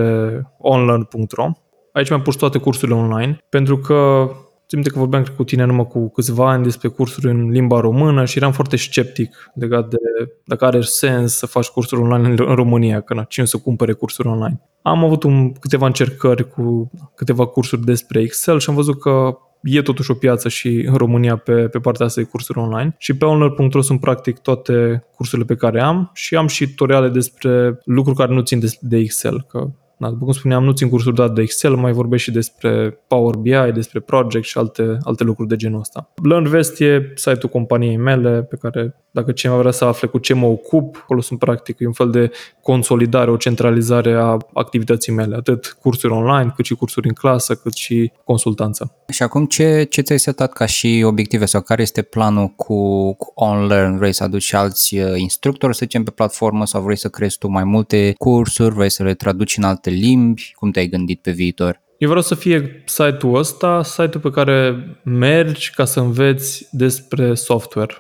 onlearn.ro. 0.58 1.52
Aici 1.92 2.10
mi-am 2.10 2.22
pus 2.22 2.36
toate 2.36 2.58
cursurile 2.58 2.98
online, 2.98 3.38
pentru 3.50 3.78
că 3.78 4.30
Țin 4.68 4.84
că 4.84 5.00
vorbeam 5.00 5.26
cu 5.36 5.44
tine 5.44 5.64
numai 5.66 5.88
cu 5.88 6.10
câțiva 6.10 6.50
ani 6.50 6.64
despre 6.64 6.88
cursuri 6.88 7.28
în 7.28 7.50
limba 7.50 7.80
română 7.80 8.26
și 8.26 8.38
eram 8.38 8.52
foarte 8.52 8.76
sceptic 8.76 9.52
legat 9.56 9.90
de 9.90 9.98
dacă 10.46 10.66
are 10.66 10.82
sens 10.82 11.34
să 11.34 11.46
faci 11.46 11.68
cursuri 11.68 12.02
online 12.02 12.28
în 12.28 12.56
România, 12.56 13.02
că 13.02 13.14
na, 13.14 13.24
cine 13.24 13.46
să 13.46 13.58
cumpere 13.58 13.94
cursuri 13.94 14.28
online. 14.28 14.62
Am 14.82 15.04
avut 15.04 15.24
un, 15.24 15.52
câteva 15.52 15.86
încercări 15.86 16.50
cu 16.50 16.92
câteva 17.16 17.46
cursuri 17.46 17.86
despre 17.86 18.22
Excel 18.22 18.60
și 18.60 18.70
am 18.70 18.76
văzut 18.76 19.00
că 19.00 19.38
e 19.62 19.82
totuși 19.82 20.12
o 20.12 20.14
piață 20.14 20.50
și 20.50 20.86
în 20.88 20.96
România 20.96 21.36
pe, 21.36 21.68
pe 21.68 21.80
partea 21.80 22.06
asta 22.06 22.22
de 22.22 22.28
cursuri 22.28 22.60
online 22.60 22.96
și 22.98 23.16
pe 23.18 23.26
online.ro 23.26 23.82
sunt 23.82 24.00
practic 24.00 24.40
toate 24.40 25.06
cursurile 25.16 25.48
pe 25.48 25.56
care 25.56 25.82
am 25.82 26.12
și 26.14 26.36
am 26.36 26.48
și 26.48 26.68
tutoriale 26.68 27.10
despre 27.10 27.80
lucruri 27.86 28.18
care 28.18 28.34
nu 28.34 28.42
țin 28.42 28.60
de, 28.60 28.78
de 28.80 28.98
Excel, 28.98 29.46
că 29.50 29.70
da, 29.98 30.10
după 30.10 30.24
cum 30.24 30.34
spuneam, 30.34 30.64
nu 30.64 30.72
țin 30.72 30.90
cursuri 30.90 31.16
doar 31.16 31.30
de 31.30 31.42
Excel, 31.42 31.76
mai 31.76 31.92
vorbesc 31.92 32.24
și 32.24 32.32
despre 32.32 33.00
Power 33.08 33.36
BI, 33.36 33.72
despre 33.74 34.00
Project 34.00 34.46
și 34.46 34.58
alte, 34.58 34.98
alte 35.04 35.24
lucruri 35.24 35.50
de 35.50 35.56
genul 35.56 35.80
ăsta. 35.80 36.12
LearnVest 36.24 36.82
e 36.82 37.12
site-ul 37.16 37.52
companiei 37.52 37.98
mele 37.98 38.44
pe 38.44 38.56
care 38.56 38.96
dacă 39.16 39.32
cineva 39.32 39.58
vrea 39.60 39.72
să 39.72 39.86
afle 39.86 40.08
cu 40.08 40.18
ce 40.18 40.34
mă 40.34 40.46
ocup, 40.46 41.00
acolo 41.02 41.22
sunt 41.22 41.40
practic 41.40 41.80
e 41.80 41.88
un 41.88 41.94
fel 41.94 42.10
de 42.10 42.32
consolidare, 42.62 43.32
o 43.32 43.38
centralizare 43.38 44.14
a 44.14 44.38
activității 44.54 45.14
mele, 45.14 45.36
atât 45.36 45.78
cursuri 45.82 46.14
online, 46.14 46.54
cât 46.56 46.66
și 46.66 46.76
cursuri 46.76 47.08
în 47.08 47.14
clasă, 47.14 47.56
cât 47.56 47.74
și 47.74 48.12
consultanță. 48.24 48.96
Și 49.10 49.24
acum 49.24 49.46
ce, 49.46 49.84
ce 49.90 50.02
ți-ai 50.02 50.20
setat 50.20 50.54
ca 50.54 50.66
și 50.66 51.04
obiective 51.06 51.46
sau 51.46 51.62
care 51.62 51.82
este 51.82 52.02
planul 52.02 52.48
cu, 52.48 53.14
cu 53.14 53.32
OnLearn? 53.36 53.98
Vrei 53.98 54.14
să 54.14 54.24
aduci 54.24 54.54
alți 54.54 54.98
uh, 54.98 55.12
instructori, 55.16 55.76
să 55.76 55.80
zicem, 55.84 56.04
pe 56.04 56.12
platformă 56.12 56.66
sau 56.66 56.82
vrei 56.82 56.98
să 56.98 57.10
creezi 57.10 57.38
tu 57.38 57.48
mai 57.48 57.64
multe 57.64 58.14
cursuri, 58.18 58.76
vrei 58.76 58.92
să 58.92 59.04
le 59.04 59.14
traduci 59.14 59.58
în 59.58 59.64
alte 59.64 59.85
limbi? 59.90 60.54
Cum 60.56 60.72
te-ai 60.72 60.88
gândit 60.88 61.22
pe 61.22 61.32
viitor? 61.32 61.84
Eu 61.98 62.08
vreau 62.08 62.24
să 62.24 62.36
fie 62.36 62.84
site-ul 62.86 63.36
ăsta, 63.36 63.84
site-ul 63.84 64.24
pe 64.24 64.30
care 64.30 64.76
mergi 65.04 65.72
ca 65.72 65.86
să 65.86 66.00
înveți 66.00 66.68
despre 66.72 67.34
software. 67.34 67.94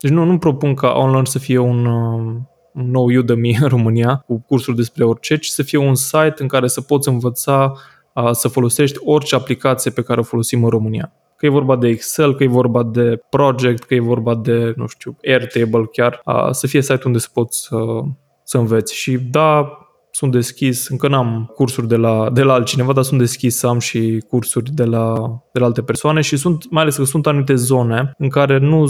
Deci 0.00 0.10
nu, 0.10 0.24
nu 0.24 0.38
propun 0.38 0.74
ca 0.74 0.88
online 0.88 1.24
să 1.24 1.38
fie 1.38 1.58
un, 1.58 1.86
uh, 1.86 2.36
un 2.72 2.90
nou 2.90 3.04
Udemy 3.04 3.58
în 3.60 3.68
România 3.68 4.16
cu 4.26 4.44
cursuri 4.46 4.76
despre 4.76 5.04
orice, 5.04 5.36
ci 5.36 5.46
să 5.46 5.62
fie 5.62 5.78
un 5.78 5.94
site 5.94 6.34
în 6.36 6.48
care 6.48 6.66
să 6.66 6.80
poți 6.80 7.08
învăța 7.08 7.72
uh, 8.14 8.30
să 8.32 8.48
folosești 8.48 8.98
orice 9.04 9.34
aplicație 9.34 9.90
pe 9.90 10.02
care 10.02 10.20
o 10.20 10.22
folosim 10.22 10.64
în 10.64 10.70
România. 10.70 11.12
Că 11.36 11.46
e 11.46 11.48
vorba 11.48 11.76
de 11.76 11.88
Excel, 11.88 12.34
că 12.34 12.42
e 12.42 12.48
vorba 12.48 12.82
de 12.82 13.20
Project, 13.30 13.82
că 13.82 13.94
e 13.94 14.00
vorba 14.00 14.34
de, 14.34 14.72
nu 14.76 14.86
știu, 14.86 15.16
Airtable 15.26 15.84
chiar, 15.92 16.20
uh, 16.24 16.48
să 16.50 16.66
fie 16.66 16.82
site 16.82 17.02
unde 17.04 17.18
să 17.18 17.28
poți 17.32 17.62
să, 17.62 17.76
să 18.42 18.58
înveți. 18.58 18.94
Și 18.94 19.18
da, 19.18 19.78
sunt 20.10 20.32
deschis, 20.32 20.88
încă 20.88 21.08
n-am 21.08 21.52
cursuri 21.54 21.88
de 21.88 21.96
la, 21.96 22.30
de 22.30 22.42
la 22.42 22.52
altcineva, 22.52 22.92
dar 22.92 23.04
sunt 23.04 23.18
deschis 23.18 23.56
să 23.56 23.66
am 23.66 23.78
și 23.78 24.24
cursuri 24.28 24.70
de 24.70 24.84
la, 24.84 25.14
de 25.52 25.58
la 25.58 25.66
alte 25.66 25.82
persoane 25.82 26.20
și 26.20 26.36
sunt, 26.36 26.70
mai 26.70 26.82
ales 26.82 26.96
că 26.96 27.04
sunt 27.04 27.26
anumite 27.26 27.54
zone 27.54 28.12
în 28.18 28.28
care 28.28 28.58
nu 28.58 28.86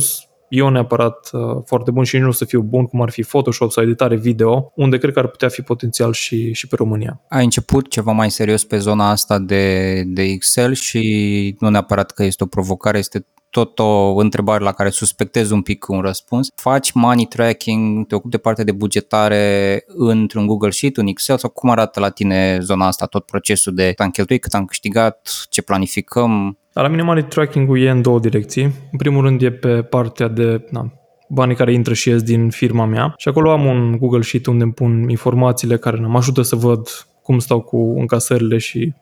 eu 0.48 0.68
neapărat 0.68 1.30
uh, 1.32 1.40
foarte 1.64 1.90
bun 1.90 2.04
și 2.04 2.18
nu 2.18 2.28
o 2.28 2.32
să 2.32 2.44
fiu 2.44 2.60
bun, 2.60 2.86
cum 2.86 3.02
ar 3.02 3.10
fi 3.10 3.22
Photoshop 3.22 3.70
sau 3.70 3.82
editare 3.84 4.16
video, 4.16 4.72
unde 4.74 4.98
cred 4.98 5.12
că 5.12 5.18
ar 5.18 5.26
putea 5.26 5.48
fi 5.48 5.62
potențial 5.62 6.12
și, 6.12 6.52
și 6.52 6.66
pe 6.66 6.76
România. 6.76 7.20
Ai 7.28 7.44
început 7.44 7.90
ceva 7.90 8.12
mai 8.12 8.30
serios 8.30 8.64
pe 8.64 8.78
zona 8.78 9.10
asta 9.10 9.38
de, 9.38 10.02
de 10.06 10.22
Excel 10.22 10.74
și 10.74 11.56
nu 11.58 11.68
neapărat 11.68 12.10
că 12.10 12.24
este 12.24 12.44
o 12.44 12.46
provocare, 12.46 12.98
este 12.98 13.26
tot 13.58 13.78
o 13.78 14.14
întrebare 14.14 14.64
la 14.64 14.72
care 14.72 14.88
suspectez 14.88 15.50
un 15.50 15.62
pic 15.62 15.88
un 15.88 16.00
răspuns. 16.00 16.48
Faci 16.54 16.92
money 16.92 17.24
tracking, 17.24 18.06
te 18.06 18.14
ocupi 18.14 18.30
de 18.30 18.38
partea 18.38 18.64
de 18.64 18.72
bugetare 18.72 19.84
într-un 19.86 20.46
Google 20.46 20.70
Sheet, 20.70 20.96
un 20.96 21.06
Excel 21.06 21.38
sau 21.38 21.50
cum 21.50 21.70
arată 21.70 22.00
la 22.00 22.08
tine 22.08 22.58
zona 22.60 22.86
asta, 22.86 23.06
tot 23.06 23.24
procesul 23.24 23.74
de 23.74 23.88
cât 23.88 24.00
am 24.00 24.10
cheltuit, 24.10 24.40
cât 24.42 24.54
am 24.54 24.64
câștigat, 24.64 25.46
ce 25.48 25.62
planificăm? 25.62 26.58
La 26.72 26.88
mine 26.88 27.02
money 27.02 27.24
tracking-ul 27.24 27.80
e 27.80 27.90
în 27.90 28.02
două 28.02 28.18
direcții. 28.18 28.62
În 28.62 28.98
primul 28.98 29.22
rând 29.22 29.42
e 29.42 29.50
pe 29.50 29.82
partea 29.82 30.28
de 30.28 30.66
na, 30.70 30.92
banii 31.28 31.56
care 31.56 31.72
intră 31.72 31.94
și 31.94 32.08
ies 32.08 32.22
din 32.22 32.50
firma 32.50 32.84
mea 32.84 33.14
și 33.16 33.28
acolo 33.28 33.50
am 33.50 33.64
un 33.64 33.96
Google 33.98 34.22
Sheet 34.22 34.46
unde 34.46 34.62
îmi 34.62 34.72
pun 34.72 35.08
informațiile 35.08 35.76
care 35.76 35.96
mă 35.96 36.16
ajută 36.16 36.42
să 36.42 36.56
văd 36.56 36.88
cum 37.22 37.38
stau 37.38 37.60
cu 37.60 37.76
încasările 37.76 38.58
și 38.58 38.94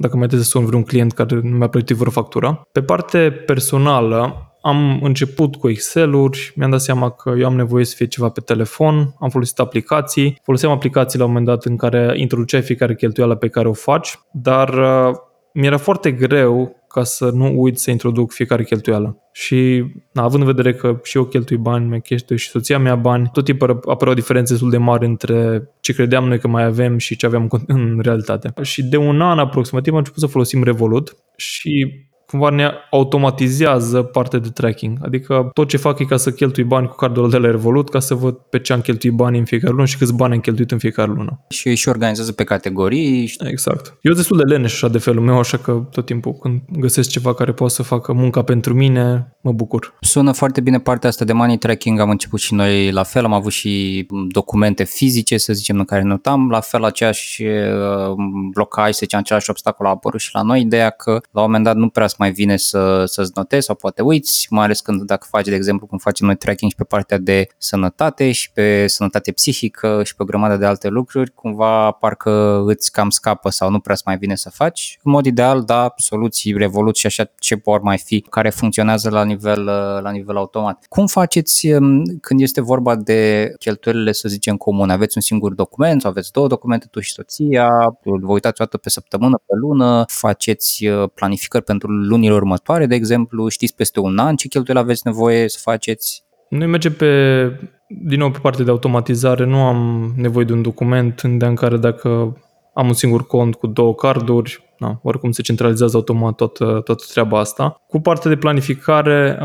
dacă 0.00 0.16
mai 0.16 0.26
trebuie 0.26 0.46
să 0.46 0.50
sun 0.50 0.64
vreun 0.64 0.82
client 0.82 1.12
care 1.12 1.40
nu 1.42 1.56
mi-a 1.56 1.68
plătit 1.68 1.96
vreo 1.96 2.10
factură. 2.10 2.62
Pe 2.72 2.82
parte 2.82 3.30
personală, 3.46 4.50
am 4.62 4.98
început 5.02 5.56
cu 5.56 5.68
Excel-uri, 5.68 6.52
mi-am 6.56 6.70
dat 6.70 6.80
seama 6.80 7.10
că 7.10 7.34
eu 7.38 7.46
am 7.46 7.56
nevoie 7.56 7.84
să 7.84 7.94
fie 7.96 8.06
ceva 8.06 8.28
pe 8.28 8.40
telefon, 8.40 9.14
am 9.20 9.28
folosit 9.28 9.58
aplicații, 9.58 10.40
foloseam 10.42 10.72
aplicații 10.72 11.18
la 11.18 11.24
un 11.24 11.30
moment 11.30 11.48
dat 11.48 11.64
în 11.64 11.76
care 11.76 12.12
introduceai 12.16 12.62
fiecare 12.62 12.94
cheltuială 12.94 13.34
pe 13.34 13.48
care 13.48 13.68
o 13.68 13.72
faci, 13.72 14.18
dar 14.32 14.68
uh, 14.68 15.14
mi-era 15.52 15.76
foarte 15.76 16.12
greu 16.12 16.79
ca 16.92 17.04
să 17.04 17.30
nu 17.34 17.60
uit 17.60 17.78
să 17.78 17.90
introduc 17.90 18.32
fiecare 18.32 18.64
cheltuială. 18.64 19.16
Și 19.32 19.84
na, 20.12 20.22
având 20.22 20.42
în 20.42 20.48
vedere 20.54 20.74
că 20.74 21.00
și 21.02 21.16
eu 21.16 21.24
cheltui 21.24 21.56
bani, 21.56 21.88
mai 21.88 22.00
cheltui 22.00 22.38
și 22.38 22.48
soția 22.48 22.78
mea 22.78 22.96
bani, 22.96 23.30
tot 23.32 23.44
timpul 23.44 23.80
apărea 23.88 24.12
o 24.12 24.16
diferență 24.16 24.52
destul 24.52 24.70
de 24.70 24.76
mare 24.76 25.06
între 25.06 25.68
ce 25.80 25.92
credeam 25.92 26.28
noi 26.28 26.38
că 26.38 26.48
mai 26.48 26.64
avem 26.64 26.98
și 26.98 27.16
ce 27.16 27.26
aveam 27.26 27.48
în 27.66 27.98
realitate. 28.02 28.52
Și 28.62 28.82
de 28.82 28.96
un 28.96 29.20
an 29.20 29.38
aproximativ 29.38 29.92
am 29.92 29.98
început 29.98 30.20
să 30.20 30.26
folosim 30.26 30.62
Revolut 30.62 31.16
și 31.36 31.92
cumva 32.30 32.50
ne 32.50 32.70
automatizează 32.90 34.02
partea 34.02 34.38
de 34.38 34.48
tracking. 34.48 34.98
Adică 35.02 35.50
tot 35.52 35.68
ce 35.68 35.76
fac 35.76 35.98
e 35.98 36.04
ca 36.04 36.16
să 36.16 36.30
cheltui 36.30 36.64
bani 36.64 36.88
cu 36.88 36.94
cardul 36.94 37.30
de 37.30 37.36
la 37.36 37.50
Revolut 37.50 37.88
ca 37.88 37.98
să 37.98 38.14
văd 38.14 38.34
pe 38.34 38.58
ce 38.58 38.72
am 38.72 38.80
cheltuit 38.80 39.12
bani 39.12 39.38
în 39.38 39.44
fiecare 39.44 39.72
lună 39.72 39.86
și 39.86 39.98
câți 39.98 40.14
bani 40.14 40.34
am 40.34 40.40
cheltuit 40.40 40.70
în 40.70 40.78
fiecare 40.78 41.10
lună. 41.10 41.44
Și 41.48 41.74
și 41.74 41.88
organizează 41.88 42.32
pe 42.32 42.44
categorii. 42.44 43.32
Exact. 43.40 43.98
Eu 44.00 44.12
destul 44.12 44.36
de 44.36 44.42
leneș 44.42 44.72
așa 44.72 44.88
de 44.88 44.98
felul 44.98 45.22
meu, 45.22 45.38
așa 45.38 45.56
că 45.56 45.86
tot 45.90 46.06
timpul 46.06 46.32
când 46.32 46.60
găsesc 46.78 47.10
ceva 47.10 47.34
care 47.34 47.52
poate 47.52 47.72
să 47.72 47.82
facă 47.82 48.12
munca 48.12 48.42
pentru 48.42 48.74
mine, 48.74 49.32
mă 49.40 49.52
bucur. 49.52 49.94
Sună 50.00 50.32
foarte 50.32 50.60
bine 50.60 50.78
partea 50.78 51.08
asta 51.08 51.24
de 51.24 51.32
money 51.32 51.58
tracking, 51.58 52.00
am 52.00 52.10
început 52.10 52.40
și 52.40 52.54
noi 52.54 52.90
la 52.90 53.02
fel, 53.02 53.24
am 53.24 53.32
avut 53.32 53.52
și 53.52 54.06
documente 54.28 54.84
fizice, 54.84 55.36
să 55.36 55.52
zicem, 55.52 55.78
în 55.78 55.84
care 55.84 56.02
notam, 56.02 56.50
la 56.50 56.60
fel 56.60 56.84
aceeași 56.84 57.44
uh, 57.44 58.14
blocaj, 58.52 58.92
să 58.92 58.98
zicem, 59.02 59.18
același 59.18 59.50
obstacol 59.50 59.86
a 59.86 59.88
apărut 59.88 60.20
și 60.20 60.30
la 60.32 60.42
noi, 60.42 60.60
ideea 60.60 60.90
că 60.90 61.10
la 61.10 61.40
un 61.40 61.46
moment 61.46 61.64
dat 61.64 61.76
nu 61.76 61.88
prea 61.88 62.06
mai 62.20 62.32
vine 62.32 62.56
să, 62.56 63.04
să-ți 63.06 63.32
notezi 63.34 63.66
sau 63.66 63.74
poate 63.74 64.02
uiți, 64.02 64.46
mai 64.50 64.64
ales 64.64 64.80
când 64.80 65.02
dacă 65.02 65.26
faci, 65.30 65.46
de 65.46 65.54
exemplu, 65.54 65.86
cum 65.86 65.98
facem 65.98 66.26
noi 66.26 66.36
tracking 66.36 66.70
și 66.70 66.76
pe 66.76 66.84
partea 66.84 67.18
de 67.18 67.46
sănătate 67.58 68.32
și 68.32 68.52
pe 68.52 68.86
sănătate 68.86 69.32
psihică 69.32 70.02
și 70.04 70.16
pe 70.16 70.22
o 70.22 70.26
grămadă 70.26 70.56
de 70.56 70.66
alte 70.66 70.88
lucruri, 70.88 71.30
cumva 71.34 71.90
parcă 71.90 72.62
îți 72.66 72.92
cam 72.92 73.10
scapă 73.10 73.50
sau 73.50 73.70
nu 73.70 73.80
prea 73.80 73.96
mai 74.04 74.16
vine 74.18 74.34
să 74.34 74.50
faci. 74.50 74.98
În 75.02 75.12
mod 75.12 75.26
ideal, 75.26 75.62
da, 75.62 75.92
soluții, 75.96 76.52
revoluții 76.56 77.00
și 77.00 77.20
așa 77.20 77.30
ce 77.38 77.60
vor 77.64 77.80
mai 77.80 77.98
fi 77.98 78.20
care 78.20 78.50
funcționează 78.50 79.10
la 79.10 79.24
nivel, 79.24 79.64
la 80.02 80.10
nivel 80.10 80.36
automat. 80.36 80.84
Cum 80.88 81.06
faceți 81.06 81.66
um, 81.66 82.04
când 82.20 82.40
este 82.40 82.60
vorba 82.60 82.96
de 82.96 83.52
cheltuielile, 83.58 84.12
să 84.12 84.28
zicem, 84.28 84.56
comune? 84.56 84.92
Aveți 84.92 85.16
un 85.16 85.22
singur 85.22 85.54
document 85.54 86.00
sau 86.00 86.10
aveți 86.10 86.32
două 86.32 86.46
documente, 86.46 86.86
tu 86.90 87.00
și 87.00 87.12
soția, 87.12 87.68
vă 88.02 88.32
uitați 88.32 88.60
o 88.60 88.64
dată 88.64 88.76
pe 88.76 88.90
săptămână, 88.90 89.36
pe 89.36 89.54
lună, 89.60 90.04
faceți 90.06 90.86
uh, 90.86 91.10
planificări 91.14 91.64
pentru 91.64 91.90
lunile 92.10 92.34
următoare, 92.34 92.86
de 92.86 92.94
exemplu, 92.94 93.48
știți 93.48 93.74
peste 93.74 94.00
un 94.00 94.18
an 94.18 94.36
ce 94.36 94.48
cheltuieli 94.48 94.82
aveți 94.82 95.02
nevoie 95.04 95.48
să 95.48 95.58
faceți? 95.62 96.24
Noi 96.48 96.66
mergem 96.66 96.92
pe, 96.92 97.42
din 97.88 98.18
nou 98.18 98.30
pe 98.30 98.38
partea 98.42 98.64
de 98.64 98.70
automatizare, 98.70 99.44
nu 99.44 99.56
am 99.56 100.12
nevoie 100.16 100.44
de 100.44 100.52
un 100.52 100.62
document 100.62 101.20
în 101.20 101.54
care 101.54 101.76
dacă 101.76 102.36
am 102.74 102.86
un 102.86 102.92
singur 102.92 103.26
cont 103.26 103.54
cu 103.54 103.66
două 103.66 103.94
carduri, 103.94 104.74
na, 104.78 105.00
oricum 105.02 105.30
se 105.30 105.42
centralizează 105.42 105.96
automat 105.96 106.34
toată, 106.34 106.80
toată 106.84 107.04
treaba 107.10 107.38
asta. 107.38 107.82
Cu 107.88 108.00
partea 108.00 108.30
de 108.30 108.36
planificare, 108.36 109.38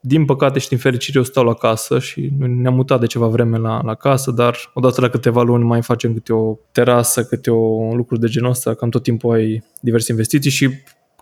din 0.00 0.24
păcate 0.24 0.58
și 0.58 0.68
din 0.68 0.78
fericire 0.78 1.18
eu 1.18 1.24
stau 1.24 1.44
la 1.44 1.54
casă 1.54 1.98
și 1.98 2.32
ne-am 2.38 2.74
mutat 2.74 3.00
de 3.00 3.06
ceva 3.06 3.26
vreme 3.26 3.58
la, 3.58 3.80
la 3.84 3.94
casă, 3.94 4.30
dar 4.30 4.56
odată 4.74 5.00
la 5.00 5.08
câteva 5.08 5.42
luni 5.42 5.64
mai 5.64 5.82
facem 5.82 6.12
câte 6.12 6.32
o 6.32 6.56
terasă, 6.72 7.24
câte 7.24 7.50
o 7.50 7.94
lucru 7.94 8.16
de 8.16 8.26
genul 8.26 8.50
ăsta, 8.50 8.74
cam 8.74 8.88
tot 8.88 9.02
timpul 9.02 9.34
ai 9.34 9.62
diverse 9.80 10.12
investiții 10.12 10.50
și 10.50 10.70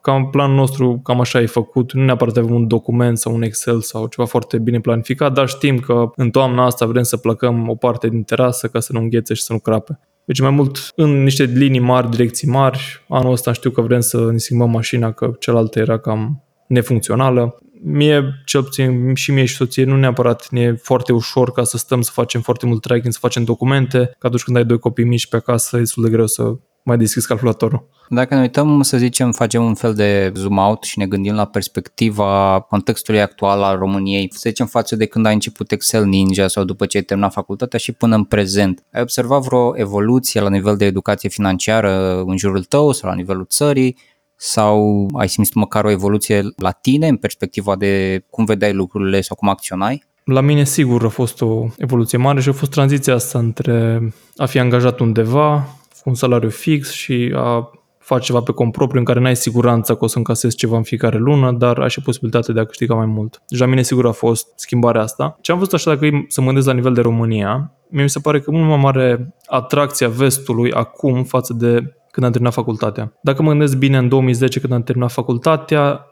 cam 0.05 0.31
planul 0.31 0.57
nostru 0.57 1.01
cam 1.03 1.21
așa 1.21 1.41
e 1.41 1.47
făcut, 1.47 1.93
nu 1.93 2.05
neapărat 2.05 2.37
avem 2.37 2.55
un 2.55 2.67
document 2.67 3.19
sau 3.19 3.35
un 3.35 3.43
Excel 3.43 3.81
sau 3.81 4.07
ceva 4.07 4.27
foarte 4.27 4.59
bine 4.59 4.81
planificat, 4.81 5.33
dar 5.33 5.49
știm 5.49 5.79
că 5.79 6.11
în 6.17 6.31
toamna 6.31 6.65
asta 6.65 6.87
vrem 6.87 7.03
să 7.03 7.17
plăcăm 7.17 7.69
o 7.69 7.75
parte 7.75 8.09
din 8.09 8.23
terasă 8.23 8.69
ca 8.69 8.81
să 8.81 8.93
nu 8.93 9.01
înghețe 9.01 9.35
și 9.35 9.43
să 9.43 9.53
nu 9.53 9.59
crape. 9.59 10.01
Deci 10.25 10.41
mai 10.41 10.51
mult 10.51 10.93
în 10.95 11.23
niște 11.23 11.45
linii 11.45 11.81
mari, 11.81 12.11
direcții 12.11 12.49
mari, 12.49 13.05
anul 13.09 13.33
ăsta 13.33 13.53
știu 13.53 13.71
că 13.71 13.81
vrem 13.81 14.01
să 14.01 14.31
ne 14.31 14.39
schimbăm 14.39 14.71
mașina, 14.71 15.13
că 15.13 15.31
cealaltă 15.39 15.79
era 15.79 15.99
cam 15.99 16.43
nefuncțională. 16.67 17.59
mie, 17.83 18.25
cel 18.45 18.63
puțin 18.63 19.15
și 19.15 19.33
mie 19.33 19.45
și 19.45 19.55
soție, 19.55 19.85
nu 19.85 19.97
neapărat 19.97 20.49
ne 20.51 20.61
e 20.61 20.73
foarte 20.83 21.13
ușor 21.13 21.53
ca 21.53 21.65
să 21.65 21.77
stăm 21.77 22.01
să 22.01 22.11
facem 22.13 22.41
foarte 22.41 22.67
mult 22.67 22.81
tracking, 22.81 23.13
să 23.13 23.19
facem 23.21 23.45
documente, 23.45 24.11
că 24.19 24.27
atunci 24.27 24.43
când 24.43 24.57
ai 24.57 24.65
doi 24.65 24.79
copii 24.79 25.05
mici 25.05 25.29
pe 25.29 25.37
acasă 25.37 25.77
e 25.77 25.79
destul 25.79 26.05
de 26.05 26.11
greu 26.11 26.27
să 26.27 26.53
mai 26.85 26.97
deschizi 26.97 27.27
calculatorul. 27.27 27.89
Dacă 28.09 28.35
ne 28.35 28.41
uităm, 28.41 28.83
să 28.83 28.97
zicem, 28.97 29.33
facem 29.33 29.65
un 29.65 29.75
fel 29.75 29.95
de 29.95 30.33
zoom 30.35 30.57
out 30.57 30.83
și 30.83 30.99
ne 30.99 31.07
gândim 31.07 31.35
la 31.35 31.45
perspectiva 31.45 32.61
contextului 32.69 33.21
actual 33.21 33.63
al 33.63 33.79
României, 33.79 34.29
să 34.33 34.49
zicem 34.49 34.67
față 34.67 34.97
de 34.97 35.07
când 35.07 35.27
ai 35.27 35.33
început 35.33 35.73
Excel 35.73 36.05
Ninja 36.05 36.49
sau 36.49 36.65
după 36.65 36.87
ce 36.87 36.97
ai 36.97 37.03
terminat 37.03 37.33
facultatea 37.33 37.79
și 37.79 37.93
până 37.93 38.15
în 38.15 38.25
prezent. 38.25 38.85
Ai 38.93 39.03
observat 39.03 39.43
vreo 39.43 39.79
evoluție 39.79 40.41
la 40.41 40.49
nivel 40.49 40.77
de 40.77 40.85
educație 40.85 41.29
financiară 41.29 42.23
în 42.27 42.37
jurul 42.37 42.65
tău 42.65 42.93
sau 42.93 43.11
la 43.11 43.17
nivelul 43.17 43.47
țării? 43.49 43.97
Sau 44.37 45.07
ai 45.19 45.29
simțit 45.29 45.55
măcar 45.55 45.85
o 45.85 45.91
evoluție 45.91 46.43
la 46.57 46.71
tine 46.71 47.09
în 47.09 47.17
perspectiva 47.17 47.77
de 47.77 48.25
cum 48.31 48.45
vedeai 48.45 48.73
lucrurile 48.73 49.21
sau 49.21 49.37
cum 49.37 49.49
acționai? 49.49 50.05
La 50.25 50.41
mine 50.41 50.65
sigur 50.65 51.05
a 51.05 51.09
fost 51.09 51.41
o 51.41 51.67
evoluție 51.77 52.19
mare 52.19 52.41
și 52.41 52.49
a 52.49 52.53
fost 52.53 52.71
tranziția 52.71 53.15
asta 53.15 53.39
între 53.39 54.01
a 54.37 54.47
fi 54.47 54.59
angajat 54.59 55.01
undeva, 55.01 55.69
un 56.05 56.15
salariu 56.15 56.49
fix 56.49 56.91
și 56.91 57.33
a 57.37 57.71
face 57.99 58.25
ceva 58.25 58.41
pe 58.41 58.53
cont 58.53 58.73
propriu 58.73 58.99
în 58.99 59.05
care 59.05 59.21
n-ai 59.21 59.37
siguranța 59.37 59.95
că 59.95 60.05
o 60.05 60.07
să 60.07 60.19
încasezi 60.19 60.57
ceva 60.57 60.77
în 60.77 60.83
fiecare 60.83 61.19
lună, 61.19 61.53
dar 61.53 61.79
ai 61.79 61.91
și 61.91 62.03
posibilitatea 62.03 62.55
de 62.55 62.61
a 62.61 62.65
câștiga 62.65 62.95
mai 62.95 63.07
mult. 63.07 63.43
Deci 63.49 63.59
la 63.59 63.67
mine 63.67 63.83
sigur 63.83 64.07
a 64.07 64.13
fost 64.13 64.47
schimbarea 64.57 65.03
asta. 65.03 65.39
Ce 65.41 65.53
am 65.53 65.59
văzut 65.59 65.73
așa 65.73 65.91
dacă 65.93 66.07
e 66.07 66.25
să 66.29 66.41
mă 66.41 66.47
gândesc 66.47 66.67
la 66.67 66.73
nivel 66.73 66.95
de 66.95 67.01
România, 67.01 67.73
mi 67.89 68.11
se 68.11 68.21
pare 68.21 68.41
că 68.41 68.51
mult 68.51 68.69
mai 68.69 68.77
mare 68.77 69.35
atracția 69.47 70.09
vestului 70.09 70.73
acum 70.73 71.25
față 71.25 71.53
de 71.53 71.95
când 72.11 72.27
am 72.27 72.33
terminat 72.33 72.55
facultatea. 72.55 73.13
Dacă 73.23 73.43
mă 73.43 73.49
gândesc 73.49 73.77
bine, 73.77 73.97
în 73.97 74.09
2010 74.09 74.61
când 74.61 74.73
am 74.73 74.83
terminat 74.83 75.13
facultatea, 75.13 76.07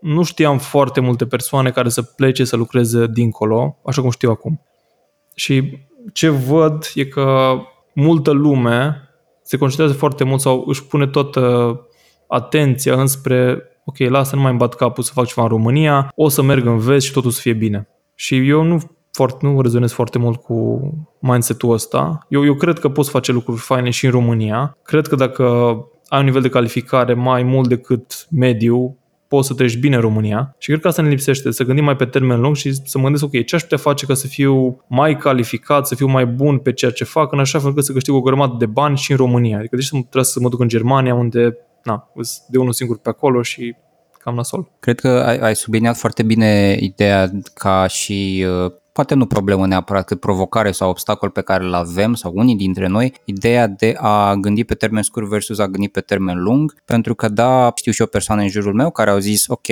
nu 0.00 0.22
știam 0.22 0.58
foarte 0.58 1.00
multe 1.00 1.26
persoane 1.26 1.70
care 1.70 1.88
să 1.88 2.02
plece 2.02 2.44
să 2.44 2.56
lucreze 2.56 3.06
dincolo, 3.06 3.76
așa 3.84 4.00
cum 4.00 4.10
știu 4.10 4.30
acum. 4.30 4.60
Și 5.34 5.78
ce 6.12 6.28
văd 6.28 6.90
e 6.94 7.04
că 7.04 7.52
multă 7.94 8.30
lume 8.30 9.05
se 9.46 9.56
concentrează 9.56 9.94
foarte 9.98 10.24
mult 10.24 10.40
sau 10.40 10.64
își 10.66 10.84
pune 10.84 11.06
toată 11.06 11.80
atenția 12.28 13.00
înspre 13.00 13.62
ok, 13.84 13.98
lasă, 13.98 14.34
nu 14.34 14.40
mai 14.40 14.50
îmi 14.50 14.58
bat 14.58 14.74
capul 14.74 15.02
să 15.02 15.12
fac 15.14 15.26
ceva 15.26 15.42
în 15.42 15.48
România, 15.48 16.12
o 16.14 16.28
să 16.28 16.42
merg 16.42 16.66
în 16.66 16.78
vest 16.78 17.06
și 17.06 17.12
totul 17.12 17.30
să 17.30 17.40
fie 17.40 17.52
bine. 17.52 17.88
Și 18.14 18.48
eu 18.48 18.62
nu, 18.62 18.78
foarte, 19.12 19.46
nu 19.46 19.60
rezonez 19.60 19.92
foarte 19.92 20.18
mult 20.18 20.42
cu 20.42 20.80
mindset-ul 21.18 21.72
ăsta. 21.72 22.26
Eu, 22.28 22.44
eu 22.44 22.54
cred 22.54 22.78
că 22.78 22.88
poți 22.88 23.10
face 23.10 23.32
lucruri 23.32 23.60
faine 23.60 23.90
și 23.90 24.04
în 24.04 24.10
România. 24.10 24.76
Cred 24.82 25.06
că 25.06 25.16
dacă 25.16 25.44
ai 26.08 26.18
un 26.18 26.24
nivel 26.24 26.42
de 26.42 26.48
calificare 26.48 27.14
mai 27.14 27.42
mult 27.42 27.68
decât 27.68 28.26
mediu, 28.30 28.98
poți 29.28 29.46
să 29.46 29.54
treci 29.54 29.78
bine 29.78 29.94
în 29.94 30.00
România 30.00 30.54
și 30.58 30.68
cred 30.68 30.80
că 30.80 30.88
asta 30.88 31.02
ne 31.02 31.08
lipsește, 31.08 31.50
să 31.50 31.64
gândim 31.64 31.84
mai 31.84 31.96
pe 31.96 32.04
termen 32.04 32.40
lung 32.40 32.56
și 32.56 32.74
să 32.74 32.98
mă 32.98 33.02
gândesc, 33.02 33.24
ok, 33.24 33.44
ce 33.44 33.54
aș 33.54 33.62
putea 33.62 33.78
face 33.78 34.06
ca 34.06 34.14
să 34.14 34.26
fiu 34.26 34.84
mai 34.86 35.16
calificat, 35.16 35.86
să 35.86 35.94
fiu 35.94 36.06
mai 36.06 36.26
bun 36.26 36.58
pe 36.58 36.72
ceea 36.72 36.90
ce 36.90 37.04
fac, 37.04 37.32
în 37.32 37.38
așa 37.38 37.58
fel 37.58 37.68
încât 37.68 37.84
să 37.84 37.92
câștig 37.92 38.14
o 38.14 38.20
grămadă 38.20 38.54
de 38.58 38.66
bani 38.66 38.96
și 38.96 39.10
în 39.10 39.16
România. 39.16 39.58
Adică 39.58 39.76
deci 39.76 39.88
trebuie 39.88 40.24
să 40.24 40.40
mă 40.40 40.48
duc 40.48 40.60
în 40.60 40.68
Germania, 40.68 41.14
unde, 41.14 41.56
na, 41.84 42.10
de 42.48 42.58
unul 42.58 42.72
singur 42.72 42.98
pe 42.98 43.08
acolo 43.08 43.42
și 43.42 43.76
cam 44.18 44.34
nasol. 44.34 44.70
Cred 44.80 45.00
că 45.00 45.08
ai, 45.08 45.38
ai 45.38 45.56
subliniat 45.56 45.96
foarte 45.96 46.22
bine 46.22 46.76
ideea 46.80 47.30
ca 47.54 47.86
și 47.86 48.46
uh, 48.64 48.72
poate 48.96 49.14
nu 49.14 49.26
problemă 49.26 49.66
neapărat, 49.66 50.04
cât 50.04 50.20
provocare 50.20 50.70
sau 50.70 50.88
obstacol 50.90 51.30
pe 51.30 51.40
care 51.40 51.64
îl 51.64 51.74
avem 51.74 52.14
sau 52.14 52.32
unii 52.34 52.56
dintre 52.56 52.86
noi, 52.86 53.12
ideea 53.24 53.66
de 53.66 53.94
a 53.98 54.34
gândi 54.34 54.64
pe 54.64 54.74
termen 54.74 55.02
scurt 55.02 55.26
versus 55.26 55.58
a 55.58 55.66
gândi 55.66 55.88
pe 55.88 56.00
termen 56.00 56.42
lung, 56.42 56.74
pentru 56.84 57.14
că 57.14 57.28
da, 57.28 57.72
știu 57.74 57.92
și 57.92 58.02
o 58.02 58.06
persoană 58.06 58.42
în 58.42 58.48
jurul 58.48 58.74
meu 58.74 58.90
care 58.90 59.10
au 59.10 59.18
zis, 59.18 59.48
ok, 59.48 59.68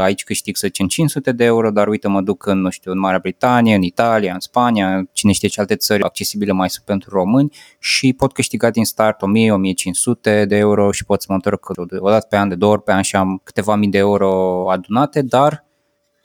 aici 0.00 0.24
câștig 0.24 0.56
să 0.56 0.68
500 0.68 1.32
de 1.32 1.44
euro, 1.44 1.70
dar 1.70 1.88
uite 1.88 2.08
mă 2.08 2.20
duc 2.20 2.46
în, 2.46 2.60
nu 2.60 2.70
știu, 2.70 2.90
în 2.92 2.98
Marea 2.98 3.18
Britanie, 3.18 3.74
în 3.74 3.82
Italia, 3.82 4.32
în 4.32 4.40
Spania, 4.40 5.08
cine 5.12 5.32
știe 5.32 5.48
ce 5.48 5.60
alte 5.60 5.76
țări 5.76 6.02
accesibile 6.02 6.52
mai 6.52 6.70
sunt 6.70 6.84
pentru 6.84 7.10
români 7.10 7.52
și 7.78 8.12
pot 8.12 8.32
câștiga 8.32 8.70
din 8.70 8.84
start 8.84 9.20
1000-1500 9.20 10.46
de 10.46 10.56
euro 10.56 10.90
și 10.90 11.04
pot 11.04 11.20
să 11.20 11.26
mă 11.28 11.34
întorc 11.34 11.68
o 11.98 12.10
dată 12.10 12.26
pe 12.30 12.36
an, 12.36 12.48
de 12.48 12.54
două 12.54 12.72
ori 12.72 12.82
pe 12.82 12.92
an 12.92 13.02
și 13.02 13.16
am 13.16 13.40
câteva 13.44 13.74
mii 13.74 13.90
de 13.90 13.98
euro 13.98 14.64
adunate, 14.70 15.22
dar 15.22 15.64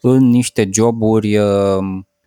în 0.01 0.29
niște 0.29 0.69
joburi 0.71 1.37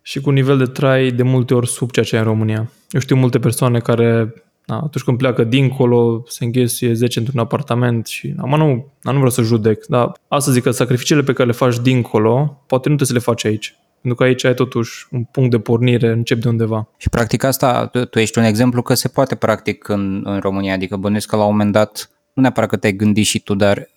și 0.07 0.21
cu 0.21 0.29
un 0.29 0.35
nivel 0.35 0.57
de 0.57 0.65
trai 0.65 1.11
de 1.11 1.23
multe 1.23 1.53
ori 1.53 1.67
sub 1.67 1.91
ceea 1.91 2.05
ce 2.05 2.15
e 2.15 2.19
în 2.19 2.23
România. 2.23 2.71
Eu 2.89 2.99
știu 2.99 3.15
multe 3.15 3.39
persoane 3.39 3.79
care 3.79 4.33
na, 4.65 4.75
atunci 4.75 5.03
când 5.03 5.17
pleacă 5.17 5.43
dincolo, 5.43 6.23
se 6.27 6.43
înghesuie 6.45 6.93
10 6.93 7.19
într-un 7.19 7.39
apartament 7.39 8.07
și 8.07 8.27
na, 8.27 8.57
nu, 8.57 8.91
na, 9.01 9.11
nu 9.11 9.17
vreau 9.17 9.29
să 9.29 9.41
judec, 9.41 9.85
dar 9.85 10.11
asta 10.27 10.51
zic 10.51 10.63
că 10.63 10.71
sacrificiile 10.71 11.21
pe 11.21 11.33
care 11.33 11.47
le 11.47 11.53
faci 11.53 11.79
dincolo, 11.79 12.63
poate 12.67 12.89
nu 12.89 12.95
trebuie 12.95 13.07
să 13.07 13.13
le 13.13 13.19
faci 13.19 13.45
aici. 13.45 13.75
Pentru 14.01 14.19
că 14.19 14.23
aici 14.23 14.43
ai 14.43 14.53
totuși 14.53 15.07
un 15.11 15.23
punct 15.23 15.51
de 15.51 15.59
pornire, 15.59 16.11
încep 16.11 16.41
de 16.41 16.47
undeva. 16.47 16.87
Și 16.97 17.09
practic 17.09 17.43
asta, 17.43 17.87
tu, 17.87 18.05
tu 18.05 18.19
ești 18.19 18.37
un 18.37 18.43
exemplu 18.43 18.81
că 18.81 18.93
se 18.93 19.07
poate 19.07 19.35
practic 19.35 19.87
în, 19.87 20.21
în 20.25 20.39
România, 20.39 20.73
adică 20.73 20.95
bănuiesc 20.95 21.27
că 21.27 21.35
la 21.35 21.43
un 21.43 21.51
moment 21.51 21.71
dat, 21.71 22.09
nu 22.33 22.41
neapărat 22.41 22.69
că 22.69 22.77
te-ai 22.77 22.93
gândit 22.93 23.25
și 23.25 23.39
tu, 23.39 23.55
dar 23.55 23.89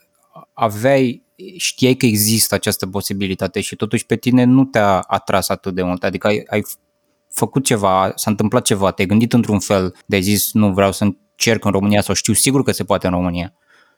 aveai 0.53 1.23
știai 1.57 1.95
că 1.95 2.07
există 2.07 2.55
această 2.55 2.87
posibilitate 2.87 3.61
și 3.61 3.77
totuși 3.77 4.07
pe 4.07 4.17
tine 4.17 4.45
nu 4.45 4.65
te-a 4.65 4.99
atras 4.99 5.49
atât 5.49 5.75
de 5.75 5.83
mult, 5.83 6.05
adică 6.05 6.27
ai, 6.27 6.43
ai 6.51 6.65
făcut 7.31 7.65
ceva, 7.65 8.13
s-a 8.15 8.31
întâmplat 8.31 8.65
ceva, 8.65 8.91
te-ai 8.91 9.09
gândit 9.09 9.33
într-un 9.33 9.59
fel, 9.59 9.95
de 10.07 10.17
ai 10.17 10.23
zis 10.23 10.53
nu 10.53 10.73
vreau 10.73 10.93
să 10.93 11.05
încerc 11.05 11.65
în 11.65 11.71
România 11.71 12.01
sau 12.01 12.15
știu 12.15 12.33
sigur 12.33 12.63
că 12.63 12.73
se 12.73 12.85
poate 12.85 13.07
în 13.07 13.13
România. 13.13 13.53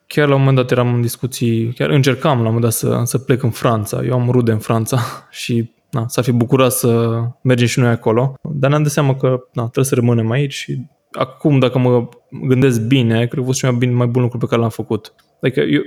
Chiar 0.07 0.29
la 0.29 0.35
un 0.35 0.41
moment 0.41 0.57
dat 0.57 0.71
eram 0.71 0.95
în 0.95 1.01
discuții, 1.01 1.73
chiar 1.73 1.91
încercam 1.91 2.33
la 2.33 2.39
un 2.39 2.45
moment 2.45 2.63
dat 2.63 2.73
să, 2.73 3.03
să 3.05 3.19
plec 3.19 3.43
în 3.43 3.51
Franța, 3.51 4.03
eu 4.05 4.13
am 4.13 4.31
rude 4.31 4.53
în 4.53 4.59
Franța 4.59 4.99
și 5.31 5.71
na, 5.91 6.09
s-ar 6.09 6.25
fi 6.25 6.33
bucurat 6.33 6.73
să 6.73 7.21
mergem 7.43 7.67
și 7.67 7.79
noi 7.79 7.91
acolo, 7.91 8.35
dar 8.43 8.71
ne-am 8.71 8.83
dat 8.83 8.93
seama 8.93 9.17
că 9.17 9.29
na, 9.53 9.63
trebuie 9.63 9.85
să 9.85 9.95
rămânem 9.95 10.31
aici 10.31 10.53
și 10.53 10.87
acum 11.13 11.59
dacă 11.59 11.79
mă 11.79 12.09
gândesc 12.47 12.81
bine, 12.81 13.17
cred 13.17 13.29
că 13.29 13.41
a 13.41 13.45
fost 13.45 13.59
cel 13.59 13.71
mai, 13.71 13.79
bine, 13.79 13.93
mai 13.93 14.07
bun 14.07 14.23
lucru 14.23 14.39
pe 14.39 14.47
care 14.47 14.61
l-am 14.61 14.71
făcut. 14.71 15.15
Adică 15.41 15.61
eu, 15.61 15.81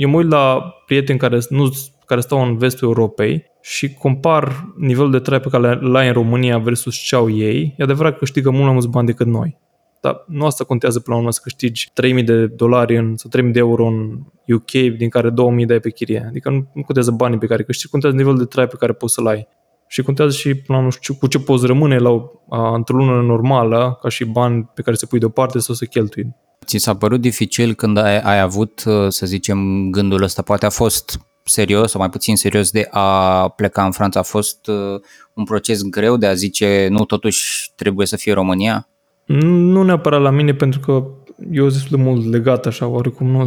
eu 0.00 0.08
mă 0.08 0.16
uit 0.16 0.30
la 0.30 0.74
prieteni 0.86 1.18
care, 1.18 1.38
nu, 1.48 1.68
care 2.06 2.20
stau 2.20 2.42
în 2.42 2.56
vestul 2.56 2.88
Europei 2.88 3.44
și 3.60 3.94
compar 3.94 4.72
nivelul 4.76 5.10
de 5.10 5.18
trai 5.18 5.40
pe 5.40 5.48
care 5.48 5.74
l 5.74 5.94
ai 5.94 6.06
în 6.06 6.12
România 6.12 6.58
versus 6.58 6.94
ce 6.94 7.14
au 7.14 7.30
ei. 7.30 7.74
E 7.76 7.82
adevărat 7.82 8.12
că 8.12 8.18
câștigă 8.18 8.50
mult 8.50 8.62
mai 8.62 8.72
mulți 8.72 8.88
bani 8.88 9.06
decât 9.06 9.26
noi. 9.26 9.58
Dar 10.00 10.24
nu 10.26 10.44
asta 10.44 10.64
contează 10.64 11.00
până 11.00 11.14
la 11.14 11.20
urmă 11.20 11.32
să 11.32 11.40
câștigi 11.42 11.90
3000 11.94 12.22
de 12.22 12.46
dolari 12.46 12.96
în, 12.96 13.16
sau 13.16 13.30
3000 13.30 13.52
de 13.52 13.58
euro 13.58 13.86
în 13.86 14.18
UK, 14.54 14.70
din 14.70 15.08
care 15.08 15.30
2000 15.30 15.66
dai 15.66 15.80
pe 15.80 15.90
chirie. 15.90 16.24
Adică 16.28 16.50
nu, 16.50 16.70
nu 16.74 16.82
contează 16.82 17.10
banii 17.10 17.38
pe 17.38 17.46
care 17.46 17.62
câștigi, 17.62 17.90
contează 17.90 18.16
nivelul 18.16 18.38
de 18.38 18.44
trai 18.44 18.66
pe 18.66 18.76
care 18.78 18.92
poți 18.92 19.14
să-l 19.14 19.26
ai. 19.26 19.48
Și 19.88 20.02
contează 20.02 20.32
și, 20.32 20.54
până 20.54 20.78
la 20.78 20.84
urmă, 20.84 21.16
cu 21.18 21.26
ce 21.26 21.38
poți 21.38 21.66
rămâne 21.66 21.98
la, 21.98 22.30
a, 22.48 22.74
într-o 22.74 22.96
lună 22.96 23.22
normală, 23.22 23.98
ca 24.02 24.08
și 24.08 24.24
bani 24.24 24.70
pe 24.74 24.82
care 24.82 24.96
se 24.96 25.06
pui 25.06 25.18
deoparte 25.18 25.58
sau 25.58 25.74
să 25.74 25.84
cheltui. 25.84 26.34
Ți 26.66 26.78
s-a 26.78 26.96
părut 26.96 27.20
dificil 27.20 27.74
când 27.74 27.96
ai, 27.96 28.20
ai 28.20 28.40
avut, 28.40 28.84
uh, 28.86 29.08
să 29.08 29.26
zicem, 29.26 29.90
gândul 29.90 30.22
ăsta? 30.22 30.42
Poate 30.42 30.66
a 30.66 30.70
fost 30.70 31.20
serios 31.44 31.90
sau 31.90 32.00
mai 32.00 32.10
puțin 32.10 32.36
serios 32.36 32.70
de 32.70 32.88
a 32.90 33.48
pleca 33.48 33.84
în 33.84 33.90
Franța? 33.90 34.20
A 34.20 34.22
fost 34.22 34.66
uh, 34.66 35.00
un 35.34 35.44
proces 35.44 35.82
greu 35.82 36.16
de 36.16 36.26
a 36.26 36.34
zice, 36.34 36.88
nu, 36.90 37.04
totuși 37.04 37.72
trebuie 37.74 38.06
să 38.06 38.16
fie 38.16 38.32
România? 38.32 38.88
Nu 39.26 39.82
neapărat 39.82 40.20
la 40.20 40.30
mine, 40.30 40.54
pentru 40.54 40.80
că 40.80 41.04
eu 41.50 41.68
sunt 41.68 41.80
destul 41.80 41.96
de 41.96 42.02
mult 42.02 42.30
legat 42.30 42.66
așa, 42.66 42.86
oricum 42.86 43.26
nu, 43.26 43.38
nu 43.38 43.46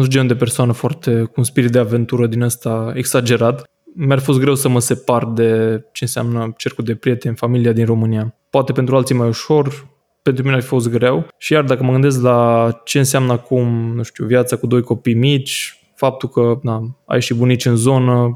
sunt 0.00 0.08
gen 0.08 0.26
de 0.26 0.34
persoană 0.34 0.72
foarte 0.72 1.22
cu 1.22 1.32
un 1.36 1.44
spirit 1.44 1.70
de 1.70 1.78
aventură 1.78 2.26
din 2.26 2.42
ăsta 2.42 2.92
exagerat. 2.94 3.70
Mi-ar 3.94 4.18
fost 4.18 4.38
greu 4.38 4.54
să 4.54 4.68
mă 4.68 4.80
separ 4.80 5.24
de 5.24 5.80
ce 5.92 6.04
înseamnă 6.04 6.52
cercul 6.56 6.84
de 6.84 6.94
prieteni, 6.94 7.36
familia 7.36 7.72
din 7.72 7.84
România. 7.84 8.34
Poate 8.50 8.72
pentru 8.72 8.96
alții 8.96 9.14
mai 9.14 9.28
ușor, 9.28 9.86
pentru 10.24 10.44
mine 10.44 10.56
a 10.56 10.60
fost 10.60 10.88
greu 10.88 11.26
și 11.38 11.52
iar 11.52 11.64
dacă 11.64 11.82
mă 11.82 11.92
gândesc 11.92 12.22
la 12.22 12.70
ce 12.84 12.98
înseamnă 12.98 13.32
acum, 13.32 13.94
nu 13.94 14.02
știu, 14.02 14.26
viața 14.26 14.56
cu 14.56 14.66
doi 14.66 14.82
copii 14.82 15.14
mici, 15.14 15.78
faptul 15.94 16.28
că 16.28 16.58
na, 16.62 16.98
ai 17.06 17.20
și 17.20 17.34
bunici 17.34 17.64
în 17.64 17.76
zonă, 17.76 18.32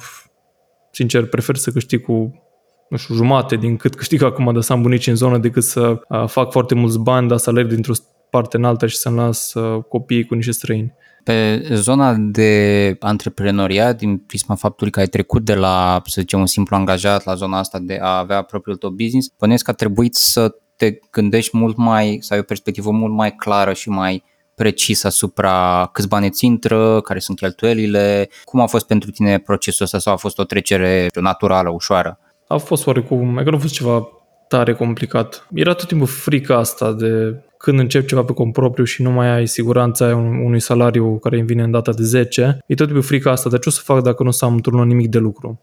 sincer, 0.90 1.26
prefer 1.26 1.56
să 1.56 1.70
câștig 1.70 2.04
cu 2.04 2.42
nu 2.88 2.96
știu, 2.96 3.14
jumate 3.14 3.56
din 3.56 3.76
cât 3.76 3.94
câștig 3.94 4.22
acum 4.22 4.52
de 4.52 4.60
să 4.60 4.72
am 4.72 4.82
bunici 4.82 5.06
în 5.06 5.14
zonă 5.14 5.38
decât 5.38 5.62
să 5.62 6.00
uh, 6.08 6.24
fac 6.26 6.50
foarte 6.50 6.74
mulți 6.74 6.98
bani, 6.98 7.28
dar 7.28 7.38
să 7.38 7.50
alerg 7.50 7.68
dintr-o 7.68 7.92
parte 8.30 8.56
în 8.56 8.64
alta 8.64 8.86
și 8.86 8.96
să-mi 8.96 9.16
las 9.16 9.54
uh, 9.54 9.82
copiii 9.88 10.24
cu 10.24 10.34
niște 10.34 10.52
străini. 10.52 10.94
Pe 11.24 11.62
zona 11.72 12.14
de 12.14 12.96
antreprenoriat, 13.00 13.98
din 13.98 14.18
prisma 14.18 14.54
faptului 14.54 14.92
că 14.92 15.00
ai 15.00 15.06
trecut 15.06 15.44
de 15.44 15.54
la, 15.54 16.02
să 16.04 16.20
zicem, 16.20 16.40
un 16.40 16.46
simplu 16.46 16.76
angajat 16.76 17.24
la 17.24 17.34
zona 17.34 17.58
asta 17.58 17.78
de 17.78 17.98
a 18.02 18.18
avea 18.18 18.42
propriul 18.42 18.76
tău 18.76 18.90
business, 18.90 19.32
bănuiesc 19.38 19.64
că 19.64 19.70
a 19.70 19.74
trebuit 19.74 20.14
să 20.14 20.54
te 20.78 20.98
gândești 21.10 21.56
mult 21.56 21.76
mai, 21.76 22.18
să 22.20 22.34
ai 22.34 22.40
o 22.40 22.42
perspectivă 22.42 22.90
mult 22.90 23.12
mai 23.12 23.34
clară 23.34 23.72
și 23.72 23.88
mai 23.88 24.22
precis 24.54 25.04
asupra 25.04 25.88
câți 25.92 26.08
bani 26.08 26.26
îți 26.26 26.44
intră, 26.44 27.00
care 27.00 27.18
sunt 27.18 27.38
cheltuielile, 27.38 28.28
cum 28.44 28.60
a 28.60 28.66
fost 28.66 28.86
pentru 28.86 29.10
tine 29.10 29.38
procesul 29.38 29.84
ăsta 29.84 29.98
sau 29.98 30.12
a 30.12 30.16
fost 30.16 30.38
o 30.38 30.44
trecere 30.44 31.08
naturală, 31.20 31.70
ușoară? 31.70 32.18
A 32.48 32.56
fost 32.56 32.86
oarecum, 32.86 33.28
mai 33.28 33.44
că 33.44 33.50
nu 33.50 33.56
a 33.56 33.60
fost 33.60 33.74
ceva 33.74 34.08
tare 34.48 34.74
complicat. 34.74 35.46
Era 35.54 35.72
tot 35.72 35.88
timpul 35.88 36.06
frica 36.06 36.56
asta 36.56 36.92
de 36.92 37.42
când 37.58 37.78
încep 37.78 38.06
ceva 38.06 38.24
pe 38.24 38.32
cont 38.32 38.52
propriu 38.52 38.84
și 38.84 39.02
nu 39.02 39.10
mai 39.10 39.28
ai 39.28 39.46
siguranța 39.46 40.16
unui 40.16 40.60
salariu 40.60 41.18
care 41.18 41.36
îmi 41.36 41.46
vine 41.46 41.62
în 41.62 41.70
data 41.70 41.92
de 41.92 42.02
10, 42.02 42.58
e 42.66 42.74
tot 42.74 42.86
timpul 42.86 43.04
frica 43.04 43.30
asta 43.30 43.48
de 43.48 43.58
ce 43.58 43.68
o 43.68 43.72
să 43.72 43.80
fac 43.84 44.02
dacă 44.02 44.22
nu 44.22 44.28
o 44.28 44.32
să 44.32 44.44
am 44.44 44.54
într-un 44.54 44.86
nimic 44.86 45.08
de 45.08 45.18
lucru. 45.18 45.60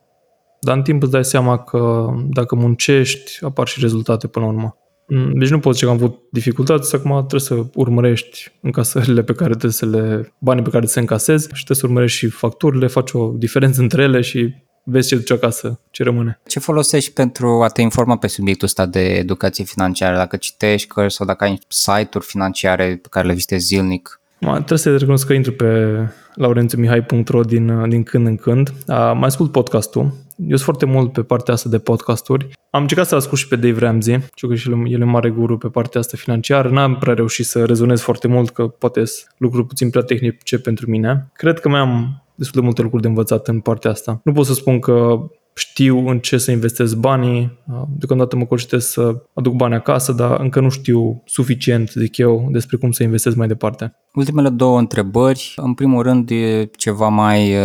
Dar 0.61 0.75
în 0.75 0.83
timp 0.83 1.01
îți 1.01 1.11
dai 1.11 1.25
seama 1.25 1.57
că 1.57 2.07
dacă 2.27 2.55
muncești, 2.55 3.45
apar 3.45 3.67
și 3.67 3.79
rezultate 3.79 4.27
până 4.27 4.45
la 4.45 4.51
urmă. 4.51 4.77
Mm, 5.07 5.33
deci 5.33 5.49
nu 5.49 5.59
poți 5.59 5.73
zice 5.73 5.85
că 5.85 5.91
am 5.91 6.03
avut 6.03 6.19
dificultăți, 6.31 6.95
acum 6.95 7.17
trebuie 7.17 7.39
să 7.39 7.65
urmărești 7.73 8.51
încasările 8.61 9.23
pe 9.23 9.33
care 9.33 9.49
trebuie 9.49 9.71
să 9.71 9.85
le, 9.85 10.33
banii 10.39 10.63
pe 10.63 10.69
care 10.69 10.85
trebuie 10.85 10.87
să 10.87 10.99
încasezi 10.99 11.43
și 11.43 11.63
trebuie 11.63 11.77
să 11.77 11.85
urmărești 11.85 12.17
și 12.17 12.27
facturile, 12.27 12.87
faci 12.87 13.11
o 13.11 13.31
diferență 13.35 13.81
între 13.81 14.03
ele 14.03 14.21
și 14.21 14.53
vezi 14.83 15.07
ce 15.07 15.15
duci 15.15 15.31
acasă, 15.31 15.79
ce 15.91 16.03
rămâne. 16.03 16.39
Ce 16.47 16.59
folosești 16.59 17.11
pentru 17.11 17.63
a 17.63 17.67
te 17.67 17.81
informa 17.81 18.17
pe 18.17 18.27
subiectul 18.27 18.67
ăsta 18.67 18.85
de 18.85 18.99
educație 18.99 19.63
financiară? 19.63 20.15
Dacă 20.15 20.37
citești 20.37 20.87
cărți 20.87 21.15
sau 21.15 21.25
dacă 21.25 21.43
ai 21.43 21.59
site-uri 21.67 22.25
financiare 22.25 22.99
pe 23.01 23.07
care 23.09 23.27
le 23.27 23.33
vizitezi 23.33 23.65
zilnic? 23.65 24.19
Ma, 24.45 24.53
trebuie 24.53 24.77
să 24.77 24.97
recunosc 24.97 25.27
că 25.27 25.33
intru 25.33 25.51
pe 25.51 25.97
laurențiumihai.ro 26.33 27.41
din, 27.41 27.89
din 27.89 28.03
când 28.03 28.27
în 28.27 28.35
când. 28.35 28.73
Mai 28.87 29.19
ascult 29.21 29.51
podcastul. 29.51 30.01
Eu 30.37 30.47
sunt 30.47 30.59
foarte 30.59 30.85
mult 30.85 31.11
pe 31.11 31.21
partea 31.21 31.53
asta 31.53 31.69
de 31.69 31.79
podcasturi. 31.79 32.47
Am 32.69 32.81
încercat 32.81 33.07
să 33.07 33.15
ascult 33.15 33.39
și 33.39 33.47
pe 33.47 33.55
Dave 33.55 33.79
Ramsey, 33.79 34.19
știu 34.35 34.47
că 34.47 34.55
și 34.55 34.71
el, 34.71 34.91
el 34.91 35.01
e 35.01 35.03
mare 35.03 35.29
guru 35.29 35.57
pe 35.57 35.67
partea 35.67 35.99
asta 35.99 36.17
financiară. 36.17 36.69
N-am 36.69 36.97
prea 36.97 37.13
reușit 37.13 37.45
să 37.45 37.65
rezonez 37.65 38.01
foarte 38.01 38.27
mult, 38.27 38.49
că 38.49 38.67
poate 38.67 39.05
sunt 39.05 39.33
lucruri 39.37 39.67
puțin 39.67 39.89
prea 39.89 40.03
tehnice 40.03 40.59
pentru 40.59 40.89
mine. 40.89 41.31
Cred 41.33 41.59
că 41.59 41.69
mai 41.69 41.79
am 41.79 42.23
destul 42.35 42.59
de 42.59 42.65
multe 42.65 42.81
lucruri 42.81 43.01
de 43.01 43.07
învățat 43.07 43.47
în 43.47 43.59
partea 43.59 43.91
asta. 43.91 44.19
Nu 44.23 44.31
pot 44.31 44.45
să 44.45 44.53
spun 44.53 44.79
că 44.79 45.17
știu 45.57 46.07
în 46.07 46.19
ce 46.19 46.37
să 46.37 46.51
investesc 46.51 46.95
banii, 46.95 47.59
deocamdată 47.97 48.35
mă 48.35 48.45
cogitez 48.45 48.85
să 48.85 49.23
aduc 49.33 49.53
bani 49.53 49.73
acasă, 49.73 50.11
dar 50.11 50.39
încă 50.39 50.59
nu 50.59 50.69
știu 50.69 51.21
suficient, 51.25 51.89
zic 51.89 52.17
eu, 52.17 52.47
despre 52.51 52.77
cum 52.77 52.91
să 52.91 53.03
investesc 53.03 53.35
mai 53.35 53.47
departe. 53.47 53.95
Ultimele 54.13 54.49
două 54.49 54.79
întrebări, 54.79 55.53
în 55.55 55.73
primul 55.73 56.03
rând 56.03 56.29
e 56.29 56.69
ceva 56.77 57.07
mai, 57.07 57.55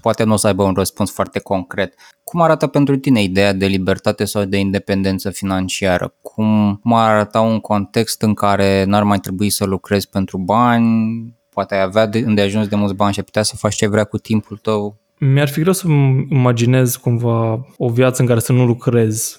poate 0.00 0.24
nu 0.24 0.32
o 0.32 0.36
să 0.36 0.46
aibă 0.46 0.62
un 0.62 0.74
răspuns 0.74 1.10
foarte 1.12 1.38
concret. 1.38 1.94
Cum 2.24 2.40
arată 2.40 2.66
pentru 2.66 2.96
tine 2.96 3.22
ideea 3.22 3.52
de 3.52 3.66
libertate 3.66 4.24
sau 4.24 4.44
de 4.44 4.56
independență 4.56 5.30
financiară? 5.30 6.14
Cum, 6.22 6.78
cum 6.82 6.92
ar 6.92 7.14
arăta 7.14 7.40
un 7.40 7.60
context 7.60 8.22
în 8.22 8.34
care 8.34 8.84
n-ar 8.84 9.02
mai 9.02 9.18
trebui 9.18 9.50
să 9.50 9.64
lucrezi 9.64 10.08
pentru 10.08 10.38
bani, 10.38 11.34
poate 11.50 11.74
ai 11.74 11.82
avea 11.82 12.06
de, 12.06 12.20
de 12.20 12.40
ajuns 12.40 12.68
de 12.68 12.76
mulți 12.76 12.94
bani 12.94 13.12
și 13.12 13.18
ai 13.18 13.24
putea 13.24 13.42
să 13.42 13.56
faci 13.56 13.74
ce 13.74 13.86
vrea 13.86 14.04
cu 14.04 14.18
timpul 14.18 14.56
tău? 14.56 15.00
Mi-ar 15.18 15.48
fi 15.48 15.60
greu 15.60 15.72
să 15.72 15.86
imaginez 16.28 16.96
cumva 16.96 17.66
o 17.76 17.88
viață 17.88 18.22
în 18.22 18.28
care 18.28 18.40
să 18.40 18.52
nu 18.52 18.66
lucrez. 18.66 19.36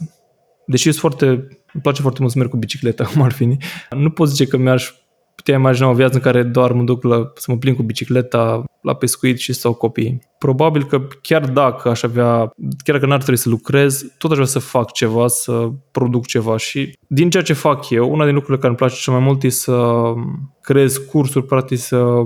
Deși 0.65 0.83
sunt 0.83 0.95
foarte, 0.95 1.25
îmi 1.73 1.81
place 1.81 2.01
foarte 2.01 2.19
mult 2.19 2.31
să 2.31 2.37
merg 2.37 2.49
cu 2.51 2.57
bicicleta, 2.57 3.03
cum 3.13 3.21
ar 3.21 3.31
fi. 3.31 3.57
Nu 3.89 4.09
pot 4.09 4.29
zice 4.29 4.45
că 4.45 4.57
mi-aș 4.57 4.91
putea 5.35 5.55
imagina 5.55 5.89
o 5.89 5.93
viață 5.93 6.15
în 6.15 6.21
care 6.21 6.43
doar 6.43 6.71
mă 6.71 6.83
duc 6.83 7.03
la, 7.03 7.31
să 7.35 7.51
mă 7.51 7.57
plin 7.57 7.75
cu 7.75 7.83
bicicleta 7.83 8.63
la 8.81 8.93
pescuit 8.95 9.37
și 9.37 9.53
stau 9.53 9.73
copii. 9.73 10.21
Probabil 10.37 10.85
că 10.85 11.07
chiar 11.21 11.45
dacă 11.45 11.89
aș 11.89 12.03
avea, 12.03 12.51
chiar 12.83 12.95
dacă 12.95 13.05
n-ar 13.05 13.17
trebui 13.17 13.39
să 13.39 13.49
lucrez, 13.49 14.05
tot 14.17 14.31
aș 14.31 14.35
vrea 14.37 14.49
să 14.49 14.59
fac 14.59 14.91
ceva, 14.91 15.27
să 15.27 15.69
produc 15.91 16.25
ceva 16.25 16.57
și 16.57 16.97
din 17.07 17.29
ceea 17.29 17.43
ce 17.43 17.53
fac 17.53 17.89
eu, 17.89 18.11
una 18.11 18.25
din 18.25 18.33
lucrurile 18.33 18.57
care 18.57 18.67
îmi 18.67 18.77
place 18.77 19.01
cel 19.01 19.13
mai 19.13 19.21
mult 19.21 19.43
e 19.43 19.49
să 19.49 20.13
creez 20.61 20.97
cursuri, 20.97 21.45
practic 21.45 21.77
să 21.77 22.25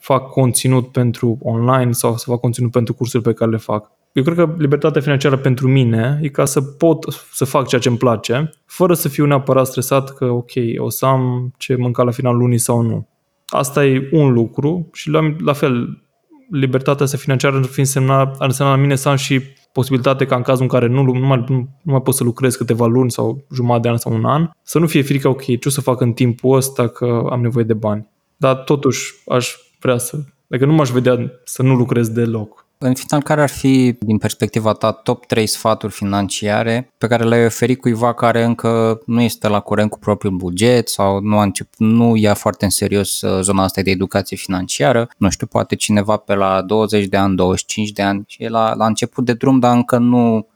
fac 0.00 0.30
conținut 0.30 0.88
pentru 0.88 1.38
online 1.42 1.92
sau 1.92 2.16
să 2.16 2.24
fac 2.30 2.40
conținut 2.40 2.70
pentru 2.70 2.94
cursuri 2.94 3.22
pe 3.22 3.32
care 3.32 3.50
le 3.50 3.56
fac. 3.56 3.90
Eu 4.12 4.22
cred 4.22 4.36
că 4.36 4.54
libertatea 4.58 5.00
financiară 5.00 5.36
pentru 5.36 5.68
mine 5.68 6.18
e 6.22 6.28
ca 6.28 6.44
să 6.44 6.60
pot 6.60 7.26
să 7.32 7.44
fac 7.44 7.66
ceea 7.66 7.80
ce 7.80 7.88
îmi 7.88 7.98
place, 7.98 8.50
fără 8.66 8.94
să 8.94 9.08
fiu 9.08 9.26
neapărat 9.26 9.66
stresat 9.66 10.14
că, 10.14 10.24
ok, 10.24 10.50
o 10.78 10.88
să 10.88 11.06
am 11.06 11.52
ce 11.56 11.76
mânca 11.76 12.02
la 12.02 12.10
final 12.10 12.36
lunii 12.36 12.58
sau 12.58 12.80
nu. 12.80 13.08
Asta 13.46 13.86
e 13.86 14.08
un 14.12 14.32
lucru 14.32 14.88
și 14.92 15.08
la, 15.08 15.34
la 15.38 15.52
fel, 15.52 16.02
libertatea 16.50 17.04
asta 17.04 17.16
financiară 17.16 17.56
ar, 17.56 17.64
fi 17.64 17.78
însemna, 17.78 18.20
ar 18.20 18.46
însemna 18.46 18.70
la 18.70 18.80
mine 18.80 18.94
să 18.94 19.08
am 19.08 19.16
și 19.16 19.40
posibilitate 19.72 20.26
ca 20.26 20.36
în 20.36 20.42
cazul 20.42 20.62
în 20.62 20.68
care 20.68 20.86
nu, 20.86 21.02
nu, 21.02 21.26
mai, 21.26 21.44
nu, 21.48 21.56
nu 21.82 21.92
mai 21.92 22.02
pot 22.02 22.14
să 22.14 22.24
lucrez 22.24 22.56
câteva 22.56 22.86
luni 22.86 23.10
sau 23.10 23.44
jumătate 23.54 23.82
de 23.82 23.88
an 23.88 23.96
sau 23.96 24.12
un 24.12 24.24
an, 24.24 24.50
să 24.62 24.78
nu 24.78 24.86
fie 24.86 25.02
frică, 25.02 25.28
ok, 25.28 25.42
ce 25.42 25.60
o 25.64 25.70
să 25.70 25.80
fac 25.80 26.00
în 26.00 26.12
timpul 26.12 26.56
ăsta 26.56 26.88
că 26.88 27.26
am 27.30 27.40
nevoie 27.40 27.64
de 27.64 27.74
bani. 27.74 28.08
Dar 28.36 28.54
totuși 28.54 29.14
aș 29.26 29.56
vrea 29.80 29.98
să... 29.98 30.18
Dacă 30.46 30.64
nu 30.64 30.72
m-aș 30.72 30.88
vedea 30.88 31.30
să 31.44 31.62
nu 31.62 31.74
lucrez 31.74 32.08
deloc. 32.08 32.68
În 32.82 32.94
final, 32.94 33.22
care 33.22 33.42
ar 33.42 33.48
fi, 33.48 33.96
din 33.98 34.18
perspectiva 34.18 34.72
ta, 34.72 34.92
top 34.92 35.26
3 35.26 35.46
sfaturi 35.46 35.92
financiare 35.92 36.92
pe 36.98 37.06
care 37.06 37.24
le-ai 37.24 37.44
oferit 37.44 37.80
cuiva 37.80 38.14
care 38.14 38.44
încă 38.44 39.00
nu 39.06 39.20
este 39.20 39.48
la 39.48 39.60
curent 39.60 39.90
cu 39.90 39.98
propriul 39.98 40.36
buget 40.36 40.88
sau 40.88 41.20
nu, 41.20 41.38
a 41.38 41.42
început, 41.42 41.78
nu 41.78 42.16
ia 42.16 42.34
foarte 42.34 42.64
în 42.64 42.70
serios 42.70 43.20
uh, 43.20 43.42
zona 43.42 43.62
asta 43.62 43.82
de 43.82 43.90
educație 43.90 44.36
financiară? 44.36 45.08
Nu 45.16 45.30
știu, 45.30 45.46
poate 45.46 45.74
cineva 45.74 46.16
pe 46.16 46.34
la 46.34 46.62
20 46.62 47.06
de 47.06 47.16
ani, 47.16 47.36
25 47.36 47.90
de 47.90 48.02
ani 48.02 48.24
și 48.26 48.42
e 48.42 48.48
la, 48.48 48.74
la 48.74 48.86
început 48.86 49.24
de 49.24 49.32
drum, 49.32 49.58
dar 49.58 49.76
încă 49.76 49.98
nu 49.98 50.46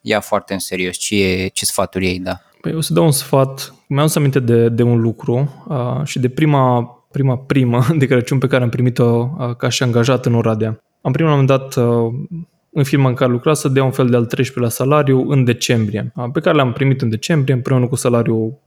ia 0.00 0.20
foarte 0.20 0.52
în 0.52 0.58
serios. 0.58 0.96
Ce, 0.96 1.50
ce 1.52 1.64
sfaturi 1.64 2.06
ei 2.06 2.18
da? 2.18 2.40
Păi 2.60 2.74
o 2.74 2.80
să 2.80 2.92
dau 2.92 3.04
un 3.04 3.12
sfat. 3.12 3.74
Mi-am 3.88 4.06
să 4.06 4.18
aminte 4.18 4.40
de, 4.40 4.68
de 4.68 4.82
un 4.82 5.00
lucru 5.00 5.64
uh, 5.68 6.04
și 6.04 6.18
de 6.18 6.28
prima 6.28 6.93
prima 7.14 7.36
primă 7.36 7.84
de 7.98 8.06
Crăciun 8.06 8.38
pe 8.38 8.46
care 8.46 8.62
am 8.62 8.68
primit-o 8.68 9.30
uh, 9.38 9.56
ca 9.56 9.68
și 9.68 9.82
angajat 9.82 10.26
în 10.26 10.34
Oradea. 10.34 10.80
Am 11.02 11.12
primit 11.12 11.32
la 11.32 11.38
un 11.38 11.44
moment 11.44 11.48
dat 11.48 11.84
uh, 11.84 12.12
în 12.70 12.82
firma 12.82 13.08
în 13.08 13.14
care 13.14 13.30
lucra 13.30 13.54
să 13.54 13.68
dea 13.68 13.84
un 13.84 13.90
fel 13.90 14.08
de 14.08 14.16
al 14.16 14.26
13-lea 14.36 14.68
salariu 14.68 15.28
în 15.28 15.44
decembrie, 15.44 16.12
uh, 16.16 16.24
pe 16.32 16.40
care 16.40 16.56
l-am 16.56 16.72
primit 16.72 17.02
în 17.02 17.08
decembrie 17.08 17.54
împreună 17.54 17.86
cu 17.86 17.96
salariul 17.96 18.62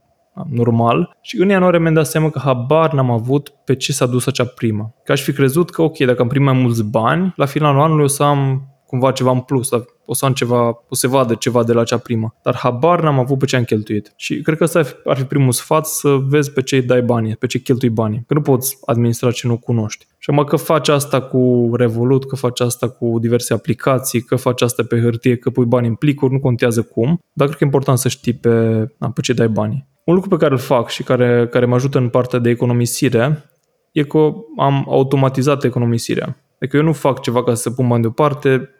normal 0.50 1.16
și 1.20 1.40
în 1.40 1.48
ianuarie 1.48 1.78
mi-am 1.78 1.94
dat 1.94 2.06
seama 2.06 2.30
că 2.30 2.38
habar 2.38 2.92
n-am 2.92 3.10
avut 3.10 3.52
pe 3.64 3.74
ce 3.74 3.92
s-a 3.92 4.06
dus 4.06 4.26
acea 4.26 4.44
primă. 4.44 4.94
Că 5.04 5.12
aș 5.12 5.22
fi 5.22 5.32
crezut 5.32 5.70
că 5.70 5.82
ok, 5.82 5.98
dacă 5.98 6.22
am 6.22 6.28
primit 6.28 6.48
mai 6.48 6.58
mulți 6.58 6.84
bani, 6.84 7.32
la 7.36 7.46
finalul 7.46 7.80
anului 7.80 8.04
o 8.04 8.06
să 8.06 8.22
am 8.22 8.68
cumva 8.88 9.12
ceva 9.12 9.30
în 9.30 9.40
plus, 9.40 9.68
o 10.04 10.14
să 10.14 10.24
am 10.24 10.32
ceva, 10.32 10.84
o 10.88 10.94
să 10.94 11.08
vadă 11.08 11.34
ceva 11.34 11.64
de 11.64 11.72
la 11.72 11.84
cea 11.84 11.98
primă. 11.98 12.34
Dar 12.42 12.56
habar 12.56 13.02
n-am 13.02 13.18
avut 13.18 13.38
pe 13.38 13.44
ce 13.44 13.56
am 13.56 13.64
cheltuit. 13.64 14.12
Și 14.16 14.40
cred 14.40 14.56
că 14.56 14.64
ăsta 14.64 14.82
ar 15.04 15.16
fi 15.16 15.24
primul 15.24 15.52
sfat 15.52 15.86
să 15.86 16.18
vezi 16.28 16.52
pe 16.52 16.62
ce 16.62 16.76
îi 16.76 16.82
dai 16.82 17.02
banii, 17.02 17.36
pe 17.36 17.46
ce 17.46 17.58
cheltui 17.58 17.88
banii. 17.88 18.24
Că 18.26 18.34
nu 18.34 18.40
poți 18.40 18.78
administra 18.84 19.30
ce 19.30 19.46
nu 19.46 19.56
cunoști. 19.56 20.06
Și 20.18 20.30
mă 20.30 20.44
că 20.44 20.56
faci 20.56 20.88
asta 20.88 21.20
cu 21.20 21.70
Revolut, 21.74 22.26
că 22.26 22.36
faci 22.36 22.60
asta 22.60 22.88
cu 22.88 23.18
diverse 23.20 23.52
aplicații, 23.52 24.20
că 24.20 24.36
faci 24.36 24.62
asta 24.62 24.82
pe 24.82 25.00
hârtie, 25.00 25.36
că 25.36 25.50
pui 25.50 25.64
bani 25.64 25.86
în 25.86 25.94
plicuri, 25.94 26.32
nu 26.32 26.40
contează 26.40 26.82
cum, 26.82 27.20
dar 27.32 27.46
cred 27.46 27.58
că 27.58 27.64
e 27.64 27.66
important 27.66 27.98
să 27.98 28.08
știi 28.08 28.32
pe, 28.32 28.86
na, 28.98 29.10
pe 29.10 29.20
ce 29.20 29.32
dai 29.32 29.48
banii. 29.48 29.88
Un 30.04 30.14
lucru 30.14 30.28
pe 30.28 30.36
care 30.36 30.52
îl 30.52 30.58
fac 30.58 30.88
și 30.88 31.02
care, 31.02 31.48
care 31.50 31.66
mă 31.66 31.74
ajută 31.74 31.98
în 31.98 32.08
partea 32.08 32.38
de 32.38 32.50
economisire 32.50 33.44
e 33.92 34.02
că 34.02 34.32
am 34.56 34.86
automatizat 34.88 35.64
economisirea. 35.64 36.36
Adică 36.60 36.76
eu 36.76 36.82
nu 36.82 36.92
fac 36.92 37.20
ceva 37.20 37.44
ca 37.44 37.54
să 37.54 37.70
pun 37.70 37.88
bani 37.88 38.02
deoparte, 38.02 38.70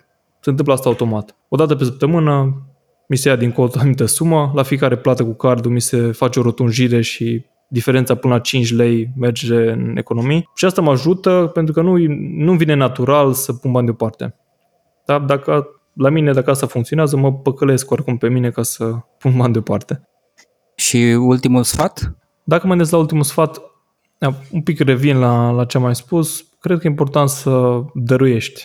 se 0.49 0.55
întâmplă 0.55 0.73
asta 0.73 0.89
automat. 0.89 1.37
O 1.49 1.57
dată 1.57 1.75
pe 1.75 1.85
săptămână 1.85 2.63
mi 3.09 3.17
se 3.17 3.29
ia 3.29 3.37
din 3.37 3.53
cont 3.53 3.75
o 3.75 3.79
anumită 3.79 4.05
sumă, 4.05 4.53
la 4.55 4.63
fiecare 4.63 4.97
plată 4.97 5.25
cu 5.25 5.35
cardul 5.35 5.73
mi 5.73 5.81
se 5.81 6.11
face 6.13 6.39
o 6.39 6.43
rotunjire 6.43 7.01
și 7.01 7.45
diferența 7.69 8.15
până 8.15 8.35
la 8.35 8.41
5 8.41 8.75
lei 8.75 9.11
merge 9.17 9.71
în 9.71 9.97
economii. 9.97 10.49
Și 10.55 10.65
asta 10.65 10.81
mă 10.81 10.91
ajută 10.91 11.51
pentru 11.55 11.73
că 11.75 11.83
nu, 11.83 11.97
nu 12.45 12.53
vine 12.53 12.75
natural 12.75 13.33
să 13.33 13.53
pun 13.53 13.73
bani 13.73 13.87
deoparte. 13.87 14.35
Da? 15.07 15.19
Dacă, 15.19 15.69
la 15.93 16.09
mine, 16.09 16.33
dacă 16.33 16.51
asta 16.51 16.67
funcționează, 16.67 17.17
mă 17.17 17.33
păcălesc 17.33 17.91
oricum 17.91 18.17
pe 18.17 18.29
mine 18.29 18.51
ca 18.51 18.63
să 18.63 18.91
pun 19.19 19.37
bani 19.37 19.53
deoparte. 19.53 20.09
Și 20.75 20.97
ultimul 21.19 21.63
sfat? 21.63 22.17
Dacă 22.45 22.67
mă 22.67 22.87
la 22.91 22.99
ultimul 22.99 23.23
sfat, 23.23 23.61
un 24.51 24.63
pic 24.63 24.81
revin 24.81 25.19
la, 25.19 25.51
la 25.51 25.65
ce 25.65 25.77
am 25.77 25.83
mai 25.83 25.95
spus, 25.95 26.45
cred 26.61 26.79
că 26.79 26.87
e 26.87 26.91
important 26.91 27.29
să 27.29 27.81
dăruiești. 27.95 28.65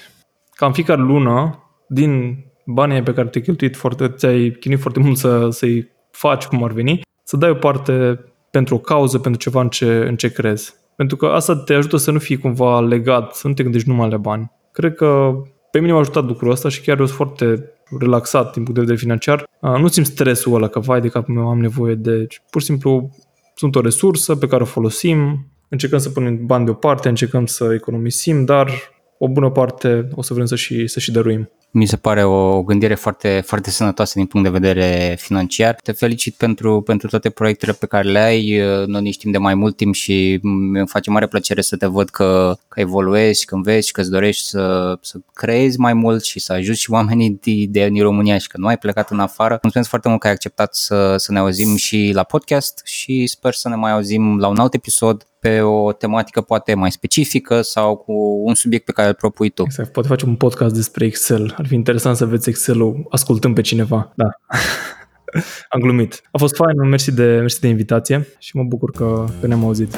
Ca 0.56 0.66
în 0.66 0.74
fiecare 0.74 1.02
lună 1.02 1.63
din 1.94 2.38
banii 2.66 3.04
pe 3.04 3.14
care 3.14 3.28
te-ai 3.28 3.44
cheltuit 3.44 3.76
foarte, 3.76 4.08
ți-ai 4.08 4.58
chinuit 4.60 4.80
foarte 4.80 5.00
mult 5.00 5.18
să, 5.18 5.50
să-i 5.50 5.92
faci 6.12 6.46
cum 6.46 6.64
ar 6.64 6.72
veni, 6.72 7.02
să 7.24 7.38
dai 7.38 7.50
o 7.50 7.54
parte 7.54 8.20
pentru 8.52 8.76
o 8.76 8.80
cauză, 8.80 9.20
pentru 9.20 9.42
ceva 9.42 9.62
în 9.62 9.70
ce, 9.70 10.06
în 10.08 10.16
ce 10.16 10.32
crezi. 10.32 10.74
Pentru 10.96 11.16
că 11.16 11.26
asta 11.26 11.56
te 11.56 11.74
ajută 11.74 11.98
să 11.98 12.12
nu 12.12 12.20
fii 12.20 12.38
cumva 12.38 12.80
legat, 12.80 13.36
să 13.36 13.48
nu 13.48 13.54
te 13.54 13.64
gândești 13.64 13.90
numai 13.90 14.10
la 14.10 14.18
bani. 14.18 14.52
Cred 14.72 14.96
că 14.96 15.34
pe 15.72 15.80
mine 15.80 15.92
m-a 15.92 16.00
ajutat 16.00 16.26
lucrul 16.26 16.52
ăsta 16.52 16.70
și 16.70 16.82
chiar 16.82 17.00
eu 17.00 17.06
sunt 17.06 17.18
foarte 17.18 17.72
relaxat 18.00 18.44
din 18.54 18.64
punct 18.64 18.74
de 18.74 18.80
vedere 18.80 18.98
financiar. 18.98 19.50
Nu 19.60 19.88
simt 19.88 20.06
stresul 20.06 20.56
ăla 20.56 20.68
că 20.68 20.80
vai 20.80 21.02
de 21.02 21.08
capul 21.08 21.34
meu 21.34 21.50
am 21.50 21.60
nevoie 21.60 21.96
de... 21.96 22.28
Pur 22.50 22.62
și 22.62 22.68
simplu 22.68 23.10
sunt 23.56 23.76
o 23.76 23.82
resursă 23.82 24.36
pe 24.36 24.48
care 24.48 24.64
o 24.64 24.66
folosim, 24.66 25.48
încercăm 25.70 26.00
să 26.00 26.10
punem 26.10 26.46
bani 26.46 26.66
deoparte, 26.66 27.10
încercăm 27.10 27.46
să 27.46 27.74
economisim, 27.74 28.46
dar 28.46 28.72
o 29.18 29.28
bună 29.28 29.50
parte 29.50 30.08
o 30.16 30.22
să 30.22 30.34
vrem 30.34 30.46
să 30.46 30.56
și, 30.56 30.88
să 30.88 31.00
și 31.00 31.12
dăruim 31.12 31.50
mi 31.76 31.86
se 31.86 31.98
pare 31.98 32.24
o 32.24 32.64
gândire 32.64 32.96
foarte, 32.96 33.44
foarte 33.46 33.70
sănătoasă 33.70 34.14
din 34.16 34.26
punct 34.26 34.52
de 34.52 34.60
vedere 34.60 35.16
financiar. 35.20 35.76
Te 35.84 35.92
felicit 35.92 36.36
pentru, 36.36 36.82
pentru 36.82 37.08
toate 37.08 37.30
proiectele 37.30 37.72
pe 37.72 37.86
care 37.86 38.10
le 38.10 38.20
ai. 38.20 38.62
Noi 38.86 39.02
ne 39.02 39.10
știm 39.10 39.32
de 39.32 39.38
mai 39.38 39.56
mult 39.56 39.76
timp 39.76 39.94
și 39.94 40.40
îmi 40.42 40.88
face 40.88 41.10
mare 41.10 41.28
plăcere 41.28 41.62
să 41.62 41.76
te 41.76 41.86
văd 41.86 42.10
că, 42.10 42.58
că 42.68 42.80
evoluezi, 42.80 43.46
că 43.46 43.56
înveți, 43.56 43.92
că 43.92 44.02
îți 44.02 44.10
dorești 44.10 44.48
să, 44.48 44.98
să 45.02 45.18
creezi 45.34 45.80
mai 45.80 45.94
mult 45.94 46.24
și 46.24 46.40
să 46.40 46.54
ajuți 46.54 46.80
și 46.80 46.92
oamenii 46.92 47.40
de, 47.42 47.66
de 47.68 47.90
din 47.90 48.02
România 48.02 48.38
și 48.38 48.48
că 48.48 48.58
nu 48.58 48.68
ai 48.68 48.78
plecat 48.78 49.10
în 49.10 49.20
afară. 49.20 49.60
Mulțumesc 49.62 49.90
foarte 49.90 50.08
mult 50.08 50.20
că 50.20 50.28
ai 50.28 50.34
acceptat 50.34 50.76
să, 50.76 51.16
să 51.18 51.32
ne 51.32 51.40
auzim 51.40 51.76
și 51.76 52.12
la 52.14 52.24
podcast 52.24 52.82
și 52.86 53.28
sper 53.28 53.54
să 53.54 53.70
ne 53.70 53.76
mai 53.76 53.92
auzim 53.92 54.40
la 54.40 54.48
un 54.48 54.58
alt 54.58 54.74
episod 54.74 55.28
pe 55.44 55.62
o 55.62 55.92
tematică 55.92 56.42
poate 56.42 56.74
mai 56.74 56.92
specifică 56.92 57.62
sau 57.62 57.96
cu 57.96 58.14
un 58.46 58.54
subiect 58.54 58.86
pe 58.86 58.92
care 58.92 59.08
îl 59.08 59.14
propui 59.14 59.50
tu. 59.50 59.64
Exact, 59.66 59.92
poate 59.92 60.08
facem 60.08 60.30
un 60.30 60.36
podcast 60.36 60.74
despre 60.74 61.06
Excel. 61.06 61.56
Ar 61.58 61.68
fi 61.68 61.74
interesant 61.74 62.16
să 62.16 62.26
veți 62.26 62.50
Excel-ul 62.50 63.06
ascultând 63.10 63.56
pe 63.56 63.62
cineva. 63.62 64.14
Da. 64.16 64.26
Am 65.74 65.80
glumit. 65.80 66.22
A 66.32 66.38
fost 66.38 66.56
fain, 66.56 66.90
mersi 66.90 67.12
de, 67.12 67.38
mersi 67.40 67.60
de 67.60 67.68
invitație 67.68 68.28
și 68.40 68.56
mă 68.56 68.64
bucur 68.64 68.92
că, 68.92 69.26
că 69.42 69.48
ne-am 69.48 69.66
auzit. 69.66 69.96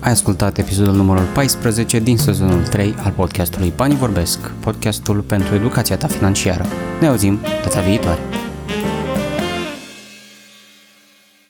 Ai 0.00 0.10
ascultat 0.10 0.58
episodul 0.58 0.94
numărul 0.94 1.24
14 1.34 1.98
din 1.98 2.16
sezonul 2.16 2.62
3 2.62 2.94
al 2.98 3.12
podcastului 3.12 3.72
Banii 3.76 3.96
Vorbesc, 3.96 4.50
podcastul 4.50 5.20
pentru 5.20 5.54
educația 5.54 5.96
ta 5.96 6.06
financiară. 6.06 6.64
Ne 7.00 7.06
auzim 7.06 7.38
data 7.64 7.80
viitoare! 7.80 8.47